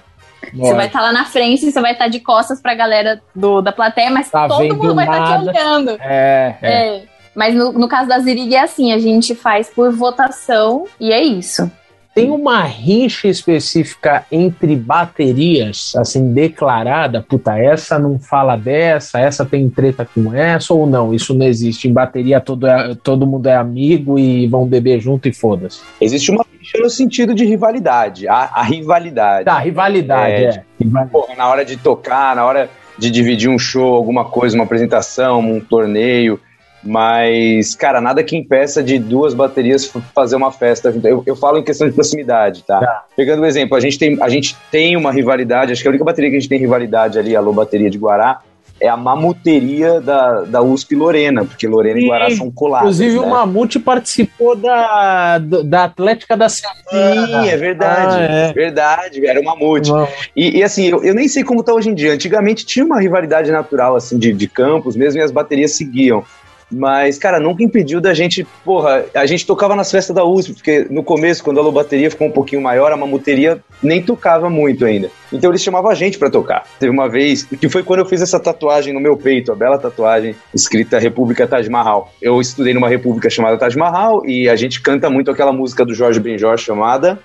você 0.52 0.74
vai 0.74 0.86
estar 0.86 1.00
tá 1.00 1.04
lá 1.06 1.12
na 1.12 1.24
frente, 1.24 1.70
você 1.70 1.80
vai 1.80 1.92
estar 1.92 2.04
tá 2.04 2.10
de 2.10 2.20
costas 2.20 2.60
pra 2.60 2.74
galera 2.74 3.20
do, 3.34 3.60
da 3.60 3.72
plateia, 3.72 4.10
mas 4.10 4.30
tá 4.30 4.48
todo 4.48 4.76
mundo 4.76 4.94
vai 4.94 5.06
estar 5.06 5.18
tá 5.18 5.38
te 5.38 5.48
olhando. 5.48 5.96
É, 6.00 6.56
é. 6.60 6.96
é. 6.96 7.02
Mas 7.34 7.54
no, 7.54 7.72
no 7.72 7.88
caso 7.88 8.08
da 8.08 8.18
Zirig 8.18 8.54
é 8.54 8.62
assim, 8.62 8.92
a 8.92 8.98
gente 8.98 9.34
faz 9.34 9.70
por 9.70 9.92
votação 9.92 10.86
e 10.98 11.12
é 11.12 11.22
isso. 11.22 11.70
Tem 12.18 12.30
uma 12.30 12.62
rixa 12.64 13.28
específica 13.28 14.26
entre 14.32 14.74
baterias, 14.74 15.92
assim, 15.96 16.32
declarada? 16.32 17.22
Puta, 17.22 17.56
essa 17.56 17.96
não 17.96 18.18
fala 18.18 18.56
dessa, 18.56 19.20
essa 19.20 19.44
tem 19.44 19.70
treta 19.70 20.04
com 20.04 20.34
essa, 20.34 20.74
ou 20.74 20.84
não? 20.84 21.14
Isso 21.14 21.32
não 21.32 21.46
existe. 21.46 21.86
Em 21.86 21.92
bateria 21.92 22.40
todo, 22.40 22.66
é, 22.66 22.96
todo 22.96 23.24
mundo 23.24 23.46
é 23.48 23.54
amigo 23.54 24.18
e 24.18 24.48
vão 24.48 24.66
beber 24.66 25.00
junto 25.00 25.28
e 25.28 25.32
foda-se. 25.32 25.80
Existe 26.00 26.32
uma 26.32 26.44
rixa 26.58 26.78
no 26.78 26.90
sentido 26.90 27.34
de 27.34 27.44
rivalidade. 27.44 28.26
A, 28.26 28.50
a 28.52 28.62
rivalidade. 28.64 29.44
Tá, 29.44 29.58
rivalidade, 29.60 30.32
é. 30.32 30.48
é. 30.48 30.62
Rivalidade. 30.80 31.12
Porra, 31.12 31.36
na 31.36 31.48
hora 31.48 31.64
de 31.64 31.76
tocar, 31.76 32.34
na 32.34 32.44
hora 32.44 32.68
de 32.98 33.12
dividir 33.12 33.48
um 33.48 33.58
show, 33.60 33.94
alguma 33.94 34.24
coisa, 34.24 34.56
uma 34.56 34.64
apresentação, 34.64 35.38
um 35.38 35.60
torneio 35.60 36.40
mas, 36.82 37.74
cara, 37.74 38.00
nada 38.00 38.22
que 38.22 38.36
impeça 38.36 38.82
de 38.82 38.98
duas 38.98 39.34
baterias 39.34 39.90
fazer 40.14 40.36
uma 40.36 40.52
festa. 40.52 40.94
Eu, 41.04 41.22
eu 41.26 41.36
falo 41.36 41.58
em 41.58 41.64
questão 41.64 41.88
de 41.88 41.94
proximidade, 41.94 42.62
tá? 42.64 42.80
tá? 42.80 43.04
Pegando 43.16 43.42
um 43.42 43.46
exemplo, 43.46 43.76
a 43.76 43.80
gente, 43.80 43.98
tem, 43.98 44.16
a 44.22 44.28
gente 44.28 44.56
tem 44.70 44.96
uma 44.96 45.10
rivalidade, 45.10 45.72
acho 45.72 45.82
que 45.82 45.88
a 45.88 45.90
única 45.90 46.04
bateria 46.04 46.30
que 46.30 46.36
a 46.36 46.40
gente 46.40 46.48
tem 46.48 46.58
rivalidade 46.58 47.18
ali, 47.18 47.34
a 47.34 47.40
Lô 47.40 47.52
Bateria 47.52 47.90
de 47.90 47.98
Guará, 47.98 48.40
é 48.80 48.88
a 48.88 48.96
mamuteria 48.96 50.00
da, 50.00 50.42
da 50.42 50.62
USP 50.62 50.94
Lorena, 50.94 51.44
porque 51.44 51.66
Lorena 51.66 51.98
Sim. 51.98 52.06
e 52.06 52.08
Guará 52.08 52.30
são 52.30 52.50
colados. 52.50 53.00
Inclusive, 53.00 53.20
né? 53.20 53.26
o 53.26 53.30
Mamute 53.30 53.78
participou 53.78 54.54
da, 54.54 55.38
da 55.38 55.84
Atlética 55.84 56.36
da 56.36 56.48
Semana. 56.48 56.78
Sim, 56.88 57.48
é 57.48 57.56
verdade. 57.56 58.16
Ah, 58.16 58.22
é. 58.22 58.52
Verdade, 58.52 59.26
era 59.26 59.40
o 59.40 59.44
Mamute. 59.44 59.90
E, 60.34 60.58
e, 60.58 60.62
assim, 60.62 60.86
eu, 60.86 61.02
eu 61.02 61.14
nem 61.14 61.26
sei 61.26 61.42
como 61.42 61.62
tá 61.62 61.74
hoje 61.74 61.90
em 61.90 61.94
dia. 61.94 62.12
Antigamente 62.12 62.64
tinha 62.64 62.84
uma 62.84 63.00
rivalidade 63.00 63.50
natural, 63.50 63.96
assim, 63.96 64.18
de, 64.18 64.32
de 64.32 64.46
campos 64.46 64.94
mesmo, 64.94 65.20
e 65.20 65.24
as 65.24 65.32
baterias 65.32 65.76
seguiam. 65.76 66.24
Mas, 66.70 67.18
cara, 67.18 67.40
nunca 67.40 67.62
impediu 67.62 68.00
da 68.00 68.12
gente, 68.12 68.46
porra, 68.64 69.04
a 69.14 69.24
gente 69.24 69.46
tocava 69.46 69.74
nas 69.74 69.90
festas 69.90 70.14
da 70.14 70.24
USP, 70.24 70.54
porque 70.54 70.86
no 70.90 71.02
começo, 71.02 71.42
quando 71.42 71.58
a 71.58 71.62
lobateria 71.62 72.10
ficou 72.10 72.28
um 72.28 72.30
pouquinho 72.30 72.60
maior, 72.60 72.92
a 72.92 72.96
mamuteria 72.96 73.62
nem 73.82 74.02
tocava 74.02 74.50
muito 74.50 74.84
ainda. 74.84 75.10
Então 75.32 75.50
eles 75.50 75.62
chamavam 75.62 75.90
a 75.90 75.94
gente 75.94 76.18
para 76.18 76.30
tocar. 76.30 76.66
Teve 76.78 76.92
uma 76.92 77.08
vez, 77.08 77.44
que 77.44 77.68
foi 77.68 77.82
quando 77.82 78.00
eu 78.00 78.06
fiz 78.06 78.20
essa 78.20 78.38
tatuagem 78.38 78.92
no 78.92 79.00
meu 79.00 79.16
peito, 79.16 79.50
a 79.50 79.54
bela 79.54 79.78
tatuagem 79.78 80.34
escrita 80.54 80.98
República 80.98 81.46
Taj 81.46 81.68
Mahal. 81.70 82.12
Eu 82.20 82.40
estudei 82.40 82.74
numa 82.74 82.88
república 82.88 83.30
chamada 83.30 83.56
Taj 83.56 83.76
Mahal 83.76 84.26
e 84.26 84.48
a 84.48 84.56
gente 84.56 84.80
canta 84.82 85.08
muito 85.08 85.30
aquela 85.30 85.52
música 85.52 85.86
do 85.86 85.94
Jorge 85.94 86.20
Benjor 86.20 86.58
chamada 86.58 87.18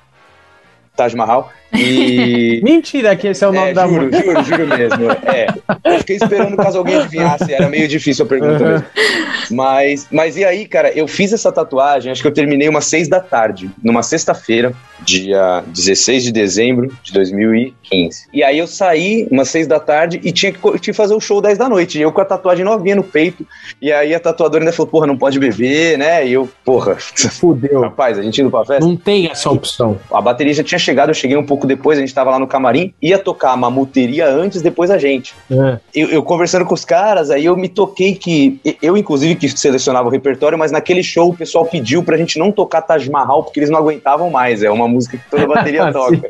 Taj 0.96 1.16
Mahal. 1.16 1.52
E... 1.74 2.62
Mentira 2.64 3.16
que 3.16 3.28
esse 3.28 3.44
é 3.44 3.48
o 3.48 3.52
nome 3.52 3.72
é, 3.72 3.74
da 3.74 3.88
juro, 3.88 4.06
música. 4.06 4.24
Juro, 4.24 4.44
juro 4.44 4.68
mesmo. 4.68 5.12
É. 5.12 5.48
Eu 5.84 6.00
fiquei 6.00 6.18
esperando 6.18 6.58
caso 6.58 6.78
alguém 6.78 6.96
adivinhasse, 6.96 7.54
era 7.54 7.70
meio 7.70 7.88
difícil 7.88 8.26
a 8.26 8.28
pergunta 8.28 8.64
uhum. 8.64 8.70
mesmo. 8.72 8.86
Mas, 9.52 10.08
mas 10.12 10.38
e 10.38 10.46
aí, 10.46 10.66
cara, 10.66 10.92
eu 10.92 11.08
fiz 11.08 11.34
essa 11.34 11.52
tatuagem, 11.52 12.12
acho 12.12 12.22
que 12.22 12.28
eu 12.28 12.34
terminei 12.34 12.70
umas 12.70 12.86
seis 12.86 13.08
da 13.08 13.20
tarde, 13.20 13.70
numa 13.84 14.02
sexta-feira, 14.04 14.74
dia 15.02 15.64
16 15.68 16.24
de 16.24 16.32
dezembro 16.32 16.92
de 17.04 17.12
2015. 17.14 18.28
E 18.34 18.44
aí 18.44 18.58
eu 18.58 18.68
saí 18.68 19.28
umas 19.30 19.50
seis 19.50 19.68
da 19.68 19.80
tarde 19.80 20.20
e 20.24 20.32
tinha 20.32 20.52
que, 20.52 20.60
tinha 20.60 20.80
que 20.80 20.94
fazer 20.94 21.14
o 21.14 21.20
show 21.20 21.42
10 21.42 21.58
da 21.58 21.70
noite. 21.70 22.00
Eu 22.00 22.12
com 22.12 22.22
a 22.22 22.26
tatuagem 22.26 22.66
novinha 22.66 22.96
no 22.96 23.04
peito. 23.04 23.46
E 23.82 23.92
aí 23.92 24.14
a 24.14 24.20
tatuadora 24.20 24.64
ainda 24.64 24.74
falou, 24.74 24.90
porra, 24.90 25.08
não 25.08 25.18
pode 25.18 25.40
beber, 25.40 25.98
né? 25.98 26.26
E 26.26 26.34
eu, 26.34 26.50
porra, 26.64 26.96
fudeu. 26.96 27.82
Rapaz, 27.82 28.18
a 28.18 28.22
gente 28.22 28.42
indo 28.42 28.50
pra 28.50 28.66
festa. 28.66 28.86
Não 28.86 28.96
tem 28.96 29.30
essa 29.30 29.50
opção. 29.50 30.00
A 30.12 30.22
bateria 30.22 30.54
já 30.54 30.64
tinha 30.64 30.80
chegado, 30.80 31.10
eu 31.10 31.14
cheguei 31.14 31.38
um 31.38 31.46
pouco 31.46 31.63
pouco 31.64 31.68
depois, 31.68 31.98
a 31.98 32.02
gente 32.02 32.14
tava 32.14 32.30
lá 32.30 32.40
no 32.40 32.48
camarim, 32.48 32.94
ia 33.02 33.18
tocar 33.18 33.52
a 33.52 33.58
mamuteria 33.58 34.28
antes, 34.28 34.62
depois 34.62 34.92
a 34.92 34.98
gente. 34.98 35.34
É. 35.50 35.80
Eu, 35.96 36.10
eu, 36.10 36.24
conversando 36.24 36.66
com 36.66 36.74
os 36.74 36.86
caras, 36.86 37.32
aí 37.32 37.46
eu 37.46 37.56
me 37.56 37.70
toquei 37.70 38.14
que. 38.14 38.60
Eu, 38.82 38.96
inclusive, 38.98 39.36
que 39.36 39.50
selecionava 39.50 40.08
o 40.08 40.12
repertório, 40.12 40.58
mas 40.58 40.72
naquele 40.72 41.02
show 41.02 41.30
o 41.30 41.36
pessoal 41.36 41.66
pediu 41.66 42.04
pra 42.04 42.18
gente 42.18 42.38
não 42.38 42.52
tocar 42.52 42.82
Taj 42.82 43.10
Mahal, 43.10 43.44
porque 43.44 43.60
eles 43.60 43.70
não 43.70 43.80
aguentavam 43.80 44.30
mais. 44.30 44.62
É 44.62 44.70
uma 44.70 44.88
música 44.88 45.18
que 45.18 45.30
toda 45.30 45.44
a 45.44 45.48
bateria 45.48 45.92
toca. 45.92 46.22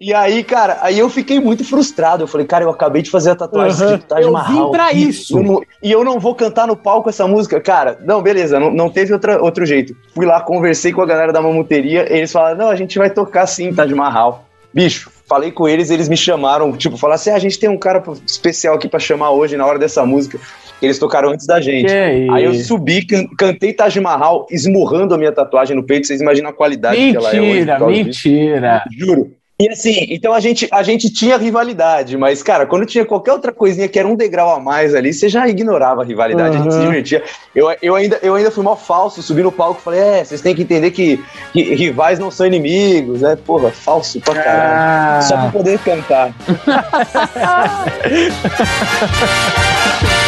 E 0.00 0.12
aí, 0.12 0.42
cara, 0.42 0.78
aí 0.82 0.98
eu 0.98 1.08
fiquei 1.08 1.38
muito 1.38 1.64
frustrado. 1.64 2.24
Eu 2.24 2.26
falei, 2.26 2.44
cara, 2.44 2.64
eu 2.64 2.70
acabei 2.70 3.02
de 3.02 3.10
fazer 3.10 3.30
a 3.30 3.36
tatuagem 3.36 3.86
uhum. 3.86 3.98
Taj 3.98 4.28
Mahal. 4.28 4.56
Eu 4.56 4.64
vim 4.64 4.70
pra 4.72 4.92
isso. 4.92 5.38
Eu 5.38 5.44
não, 5.44 5.62
e 5.80 5.92
eu 5.92 6.04
não 6.04 6.18
vou 6.18 6.34
cantar 6.34 6.66
no 6.66 6.76
palco 6.76 7.08
essa 7.08 7.24
música. 7.28 7.60
Cara, 7.60 7.98
não, 8.04 8.20
beleza, 8.20 8.58
não, 8.58 8.68
não 8.68 8.90
teve 8.90 9.12
outra, 9.12 9.40
outro 9.40 9.64
jeito. 9.64 9.94
Fui 10.12 10.26
lá, 10.26 10.40
conversei 10.40 10.92
com 10.92 11.00
a 11.02 11.06
galera 11.06 11.32
da 11.32 11.40
mamuteria, 11.40 12.04
eles 12.12 12.32
falaram, 12.32 12.58
não, 12.58 12.68
a 12.68 12.74
gente 12.74 12.98
vai 12.98 13.10
tocar 13.10 13.46
sim 13.46 13.72
Taj 13.72 13.94
Mahal. 13.94 14.31
Bicho, 14.74 15.10
falei 15.28 15.50
com 15.50 15.68
eles, 15.68 15.90
eles 15.90 16.08
me 16.08 16.16
chamaram, 16.16 16.72
tipo, 16.72 16.96
falaram 16.96 17.16
assim, 17.16 17.30
ah, 17.30 17.36
a 17.36 17.38
gente 17.38 17.58
tem 17.58 17.68
um 17.68 17.78
cara 17.78 18.02
especial 18.26 18.74
aqui 18.74 18.88
para 18.88 18.98
chamar 18.98 19.30
hoje 19.30 19.56
na 19.56 19.66
hora 19.66 19.78
dessa 19.78 20.04
música. 20.06 20.38
Eles 20.80 20.98
tocaram 20.98 21.30
antes 21.30 21.46
da 21.46 21.60
gente. 21.60 21.86
Que 21.86 22.28
aí 22.30 22.44
eu 22.44 22.54
subi, 22.54 23.06
can 23.06 23.26
cantei 23.38 23.72
Taj 23.72 24.00
Mahal, 24.00 24.46
esmurrando 24.50 25.14
a 25.14 25.18
minha 25.18 25.30
tatuagem 25.30 25.76
no 25.76 25.84
peito. 25.84 26.06
Vocês 26.06 26.20
imaginam 26.20 26.50
a 26.50 26.52
qualidade 26.52 26.98
mentira, 26.98 27.20
que 27.20 27.26
ela 27.26 27.36
é 27.36 27.40
hoje. 27.40 27.58
Mentira, 27.60 27.86
mentira. 27.86 28.84
Juro. 28.90 29.41
E 29.60 29.68
assim, 29.68 30.06
então 30.10 30.32
a 30.32 30.40
gente, 30.40 30.66
a 30.72 30.82
gente 30.82 31.08
tinha 31.08 31.36
rivalidade, 31.36 32.16
mas, 32.16 32.42
cara, 32.42 32.66
quando 32.66 32.84
tinha 32.84 33.04
qualquer 33.04 33.32
outra 33.32 33.52
coisinha 33.52 33.86
que 33.86 33.98
era 33.98 34.08
um 34.08 34.16
degrau 34.16 34.52
a 34.52 34.58
mais 34.58 34.94
ali, 34.94 35.12
você 35.12 35.28
já 35.28 35.46
ignorava 35.46 36.02
a 36.02 36.04
rivalidade, 36.04 36.56
uhum. 36.56 36.60
a 36.60 36.64
gente 36.64 36.74
se 36.74 36.80
divertia. 36.80 37.22
Eu, 37.54 37.68
eu, 37.80 37.94
ainda, 37.94 38.18
eu 38.22 38.34
ainda 38.34 38.50
fui 38.50 38.64
mal 38.64 38.76
falso, 38.76 39.22
subi 39.22 39.42
no 39.42 39.52
palco 39.52 39.80
e 39.80 39.84
falei, 39.84 40.00
é, 40.00 40.24
vocês 40.24 40.40
têm 40.40 40.54
que 40.54 40.62
entender 40.62 40.90
que, 40.90 41.22
que 41.52 41.74
rivais 41.74 42.18
não 42.18 42.30
são 42.30 42.46
inimigos, 42.46 43.20
né? 43.20 43.36
Porra, 43.36 43.70
falso 43.70 44.20
pra 44.20 44.34
caralho. 44.34 44.72
Ah. 44.74 45.20
Só 45.22 45.36
pra 45.36 45.50
poder 45.50 45.78
cantar. 45.78 46.34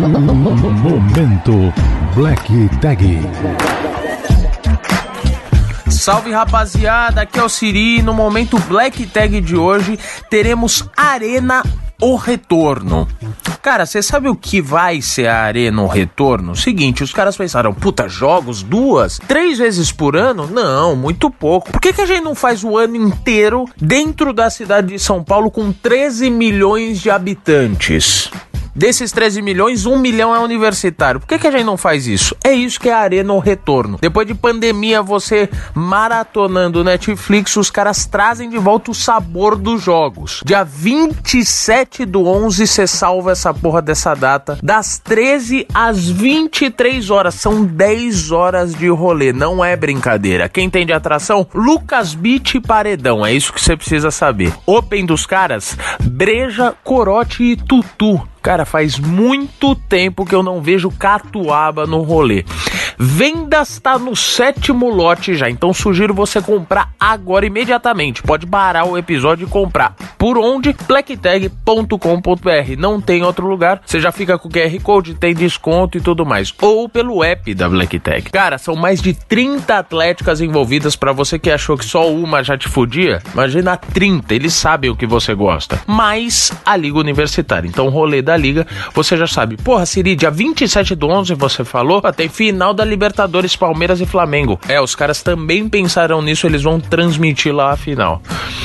Momento 0.00 1.52
Black 2.14 2.70
Tag. 2.80 3.20
Salve 5.90 6.32
rapaziada, 6.32 7.20
aqui 7.20 7.38
é 7.38 7.42
o 7.42 7.48
Siri. 7.50 8.00
No 8.00 8.14
momento 8.14 8.58
Black 8.60 9.04
Tag 9.06 9.42
de 9.42 9.54
hoje 9.54 9.98
teremos 10.30 10.88
Arena 10.96 11.62
o 12.00 12.16
Retorno. 12.16 13.06
Cara, 13.60 13.84
você 13.84 14.02
sabe 14.02 14.30
o 14.30 14.34
que 14.34 14.62
vai 14.62 15.02
ser 15.02 15.26
a 15.26 15.42
Arena 15.42 15.82
o 15.82 15.86
Retorno? 15.86 16.56
Seguinte, 16.56 17.02
os 17.02 17.12
caras 17.12 17.36
pensaram, 17.36 17.74
puta, 17.74 18.08
jogos 18.08 18.62
duas, 18.62 19.20
três 19.28 19.58
vezes 19.58 19.92
por 19.92 20.16
ano? 20.16 20.46
Não, 20.46 20.96
muito 20.96 21.30
pouco. 21.30 21.70
Por 21.70 21.78
que, 21.78 21.92
que 21.92 22.00
a 22.00 22.06
gente 22.06 22.24
não 22.24 22.34
faz 22.34 22.64
o 22.64 22.78
ano 22.78 22.96
inteiro 22.96 23.66
dentro 23.76 24.32
da 24.32 24.48
cidade 24.48 24.94
de 24.94 24.98
São 24.98 25.22
Paulo 25.22 25.50
com 25.50 25.70
13 25.70 26.30
milhões 26.30 27.02
de 27.02 27.10
habitantes? 27.10 28.30
Desses 28.74 29.12
13 29.12 29.42
milhões, 29.42 29.86
1 29.86 29.98
milhão 29.98 30.34
é 30.34 30.38
universitário. 30.38 31.20
Por 31.20 31.26
que, 31.26 31.38
que 31.38 31.46
a 31.46 31.50
gente 31.50 31.64
não 31.64 31.76
faz 31.76 32.06
isso? 32.06 32.36
É 32.44 32.52
isso 32.52 32.78
que 32.78 32.88
é 32.88 32.92
a 32.92 32.98
Arena 32.98 33.32
ou 33.32 33.38
Retorno. 33.38 33.98
Depois 34.00 34.26
de 34.26 34.34
pandemia, 34.34 35.02
você 35.02 35.48
maratonando 35.74 36.84
Netflix, 36.84 37.56
os 37.56 37.70
caras 37.70 38.06
trazem 38.06 38.48
de 38.48 38.58
volta 38.58 38.90
o 38.90 38.94
sabor 38.94 39.56
dos 39.56 39.82
jogos. 39.82 40.42
Dia 40.44 40.64
27 40.64 42.04
do 42.04 42.26
11, 42.26 42.66
você 42.66 42.86
salva 42.86 43.32
essa 43.32 43.52
porra 43.52 43.82
dessa 43.82 44.14
data. 44.14 44.58
Das 44.62 44.98
13 44.98 45.66
às 45.74 46.08
23 46.08 47.10
horas. 47.10 47.34
São 47.34 47.64
10 47.64 48.30
horas 48.30 48.74
de 48.74 48.88
rolê. 48.88 49.32
Não 49.32 49.64
é 49.64 49.76
brincadeira. 49.76 50.48
Quem 50.48 50.70
tem 50.70 50.86
de 50.86 50.92
atração? 50.92 51.46
Lucas 51.54 52.14
Beach 52.14 52.60
Paredão. 52.60 53.24
É 53.24 53.32
isso 53.32 53.52
que 53.52 53.60
você 53.60 53.76
precisa 53.76 54.10
saber. 54.10 54.52
Open 54.66 55.04
dos 55.06 55.26
caras: 55.26 55.76
Breja, 56.02 56.74
Corote 56.84 57.42
e 57.42 57.56
Tutu. 57.56 58.20
Cara, 58.42 58.64
faz 58.64 58.98
muito 58.98 59.74
tempo 59.74 60.24
que 60.24 60.34
eu 60.34 60.42
não 60.42 60.62
vejo 60.62 60.90
catuaba 60.90 61.86
no 61.86 62.02
rolê. 62.02 62.44
Vendas 63.02 63.70
está 63.70 63.98
no 63.98 64.14
sétimo 64.14 64.90
lote 64.90 65.34
já, 65.34 65.48
então 65.48 65.72
sugiro 65.72 66.12
você 66.12 66.40
comprar 66.42 66.92
agora 67.00 67.46
imediatamente. 67.46 68.22
Pode 68.22 68.46
parar 68.46 68.84
o 68.84 68.98
episódio 68.98 69.46
e 69.46 69.50
comprar. 69.50 69.94
Por 70.18 70.36
onde? 70.36 70.76
blacktag.com.br. 70.86 72.76
Não 72.78 73.00
tem 73.00 73.22
outro 73.22 73.46
lugar. 73.46 73.80
Você 73.86 74.00
já 74.00 74.12
fica 74.12 74.38
com 74.38 74.48
o 74.48 74.50
QR 74.50 74.78
Code, 74.82 75.14
tem 75.14 75.34
desconto 75.34 75.96
e 75.96 76.00
tudo 76.00 76.26
mais. 76.26 76.52
Ou 76.60 76.88
pelo 76.88 77.24
app 77.24 77.54
da 77.54 77.68
Blacktag. 77.68 78.30
Cara, 78.30 78.58
são 78.58 78.76
mais 78.76 79.00
de 79.00 79.14
30 79.14 79.78
atléticas 79.78 80.40
envolvidas 80.40 80.94
para 80.94 81.12
você 81.12 81.38
que 81.38 81.50
achou 81.50 81.78
que 81.78 81.84
só 81.84 82.10
uma 82.10 82.42
já 82.42 82.58
te 82.58 82.68
fudia. 82.68 83.22
Imagina 83.32 83.76
30, 83.76 84.34
eles 84.34 84.52
sabem 84.52 84.90
o 84.90 84.96
que 84.96 85.06
você 85.06 85.34
gosta. 85.34 85.80
Mais 85.86 86.52
a 86.66 86.76
Liga 86.76 86.98
Universitária. 86.98 87.66
Então, 87.66 87.88
rolê 87.88 88.20
da 88.20 88.29
Liga, 88.36 88.66
você 88.94 89.16
já 89.16 89.26
sabe. 89.26 89.56
Porra, 89.56 89.86
Siri, 89.86 90.16
dia 90.16 90.30
27 90.30 90.94
do 90.94 91.08
11 91.08 91.34
você 91.34 91.64
falou, 91.64 92.00
tem 92.12 92.28
final 92.28 92.74
da 92.74 92.84
Libertadores, 92.84 93.56
Palmeiras 93.56 94.00
e 94.00 94.06
Flamengo. 94.06 94.58
É, 94.68 94.80
os 94.80 94.94
caras 94.94 95.22
também 95.22 95.68
pensaram 95.68 96.20
nisso, 96.22 96.46
eles 96.46 96.62
vão 96.62 96.80
transmitir 96.80 97.54
lá 97.54 97.72
a 97.72 97.76
final. 97.76 98.22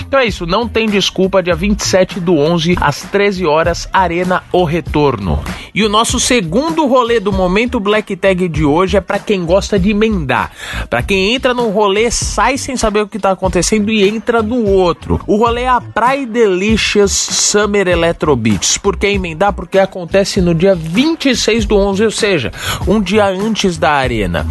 Então 0.07 0.19
é 0.19 0.25
isso, 0.25 0.45
não 0.45 0.67
tem 0.67 0.87
desculpa, 0.87 1.41
dia 1.41 1.55
27 1.55 2.19
do 2.19 2.37
11, 2.37 2.77
às 2.79 3.01
13 3.01 3.45
horas, 3.45 3.87
Arena 3.91 4.43
O 4.51 4.63
Retorno. 4.63 5.43
E 5.73 5.83
o 5.83 5.89
nosso 5.89 6.19
segundo 6.19 6.85
rolê 6.85 7.19
do 7.19 7.31
momento 7.31 7.79
Black 7.79 8.15
Tag 8.15 8.47
de 8.47 8.63
hoje 8.63 8.97
é 8.97 9.01
para 9.01 9.19
quem 9.19 9.45
gosta 9.45 9.77
de 9.77 9.91
emendar. 9.91 10.51
Para 10.89 11.03
quem 11.03 11.33
entra 11.33 11.53
num 11.53 11.69
rolê, 11.69 12.09
sai 12.09 12.57
sem 12.57 12.77
saber 12.77 13.01
o 13.01 13.07
que 13.07 13.19
tá 13.19 13.31
acontecendo 13.31 13.91
e 13.91 14.07
entra 14.07 14.41
no 14.41 14.63
outro. 14.65 15.19
O 15.27 15.35
rolê 15.35 15.63
é 15.63 15.67
a 15.67 15.81
Pride 15.81 16.27
Delicious 16.27 17.11
Summer 17.11 17.87
Electro 17.87 18.35
Beats. 18.35 18.77
Por 18.77 18.95
que 18.95 19.07
emendar? 19.07 19.53
Porque 19.55 19.79
acontece 19.79 20.41
no 20.41 20.53
dia 20.53 20.75
26 20.75 21.65
do 21.65 21.77
11, 21.77 22.03
ou 22.05 22.11
seja, 22.11 22.51
um 22.87 23.01
dia 23.01 23.25
antes 23.25 23.77
da 23.77 23.91
arena. 23.91 24.15
Arena. 24.15 24.45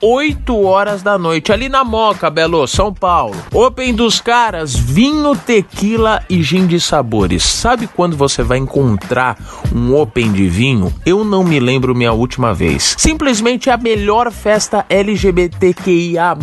8 0.00 0.56
horas 0.62 1.02
da 1.02 1.18
noite, 1.18 1.52
ali 1.52 1.68
na 1.68 1.82
Moca, 1.82 2.30
Belo, 2.30 2.68
São 2.68 2.94
Paulo. 2.94 3.34
Open 3.52 3.92
dos 3.92 4.20
caras, 4.20 4.76
vinho, 4.76 5.34
tequila 5.34 6.22
e 6.30 6.40
gin 6.40 6.68
de 6.68 6.80
sabores. 6.80 7.42
Sabe 7.42 7.88
quando 7.88 8.16
você 8.16 8.44
vai 8.44 8.58
encontrar 8.58 9.36
um 9.74 9.96
Open 9.96 10.30
de 10.30 10.48
vinho? 10.48 10.94
Eu 11.04 11.24
não 11.24 11.42
me 11.42 11.58
lembro 11.58 11.96
minha 11.96 12.12
última 12.12 12.54
vez. 12.54 12.94
Simplesmente 12.96 13.70
a 13.70 13.76
melhor 13.76 14.30
festa 14.30 14.86
LGBTQIA 14.88 16.36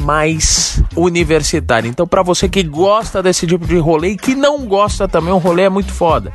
universitária. 0.94 1.88
Então, 1.88 2.06
para 2.06 2.24
você 2.24 2.50
que 2.50 2.62
gosta 2.62 3.24
desse 3.24 3.48
tipo 3.48 3.66
de 3.66 3.78
rolê 3.78 4.10
e 4.10 4.18
que 4.18 4.36
não 4.36 4.66
gosta 4.66 5.08
também, 5.08 5.32
o 5.32 5.38
rolê 5.38 5.64
é 5.64 5.70
muito 5.70 5.94
foda 5.94 6.34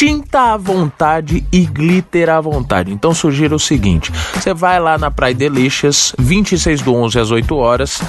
tinta 0.00 0.54
à 0.54 0.56
vontade 0.56 1.44
e 1.52 1.66
glitter 1.66 2.30
à 2.30 2.40
vontade. 2.40 2.90
Então 2.90 3.12
sugiro 3.12 3.56
o 3.56 3.60
seguinte: 3.60 4.10
você 4.34 4.54
vai 4.54 4.80
lá 4.80 4.96
na 4.96 5.10
Praia 5.10 5.34
Delicious, 5.34 6.14
26 6.18 6.80
do 6.80 6.94
11 6.94 7.18
às 7.18 7.30
8 7.30 7.54
horas. 7.54 8.00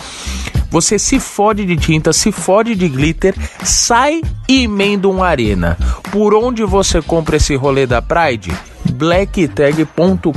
Você 0.70 0.98
se 0.98 1.20
fode 1.20 1.66
de 1.66 1.76
tinta, 1.76 2.14
se 2.14 2.32
fode 2.32 2.76
de 2.76 2.88
glitter, 2.88 3.36
sai 3.62 4.22
e 4.48 4.64
emenda 4.64 5.10
um 5.10 5.22
arena. 5.22 5.78
Por 6.14 6.34
onde 6.34 6.64
você 6.64 7.02
compra 7.02 7.36
esse 7.36 7.58
rolê 7.58 7.86
da 7.86 8.02
Pride? 8.02 8.54
blacktag.com.br 8.94 10.32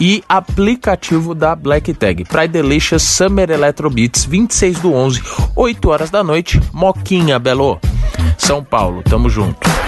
e 0.00 0.24
aplicativo 0.26 1.34
da 1.34 1.54
Black 1.54 1.92
Tag. 1.92 2.24
Pride 2.24 2.48
Delicious 2.48 3.02
Summer 3.02 3.50
Electro 3.50 3.90
Beats, 3.90 4.24
26 4.24 4.80
do 4.80 4.94
11, 4.94 5.22
8 5.54 5.88
horas 5.90 6.10
da 6.10 6.24
noite, 6.24 6.58
Moquinha, 6.72 7.38
Belo. 7.38 7.78
São 8.38 8.62
Paulo, 8.64 9.02
tamo 9.02 9.28
junto. 9.28 9.79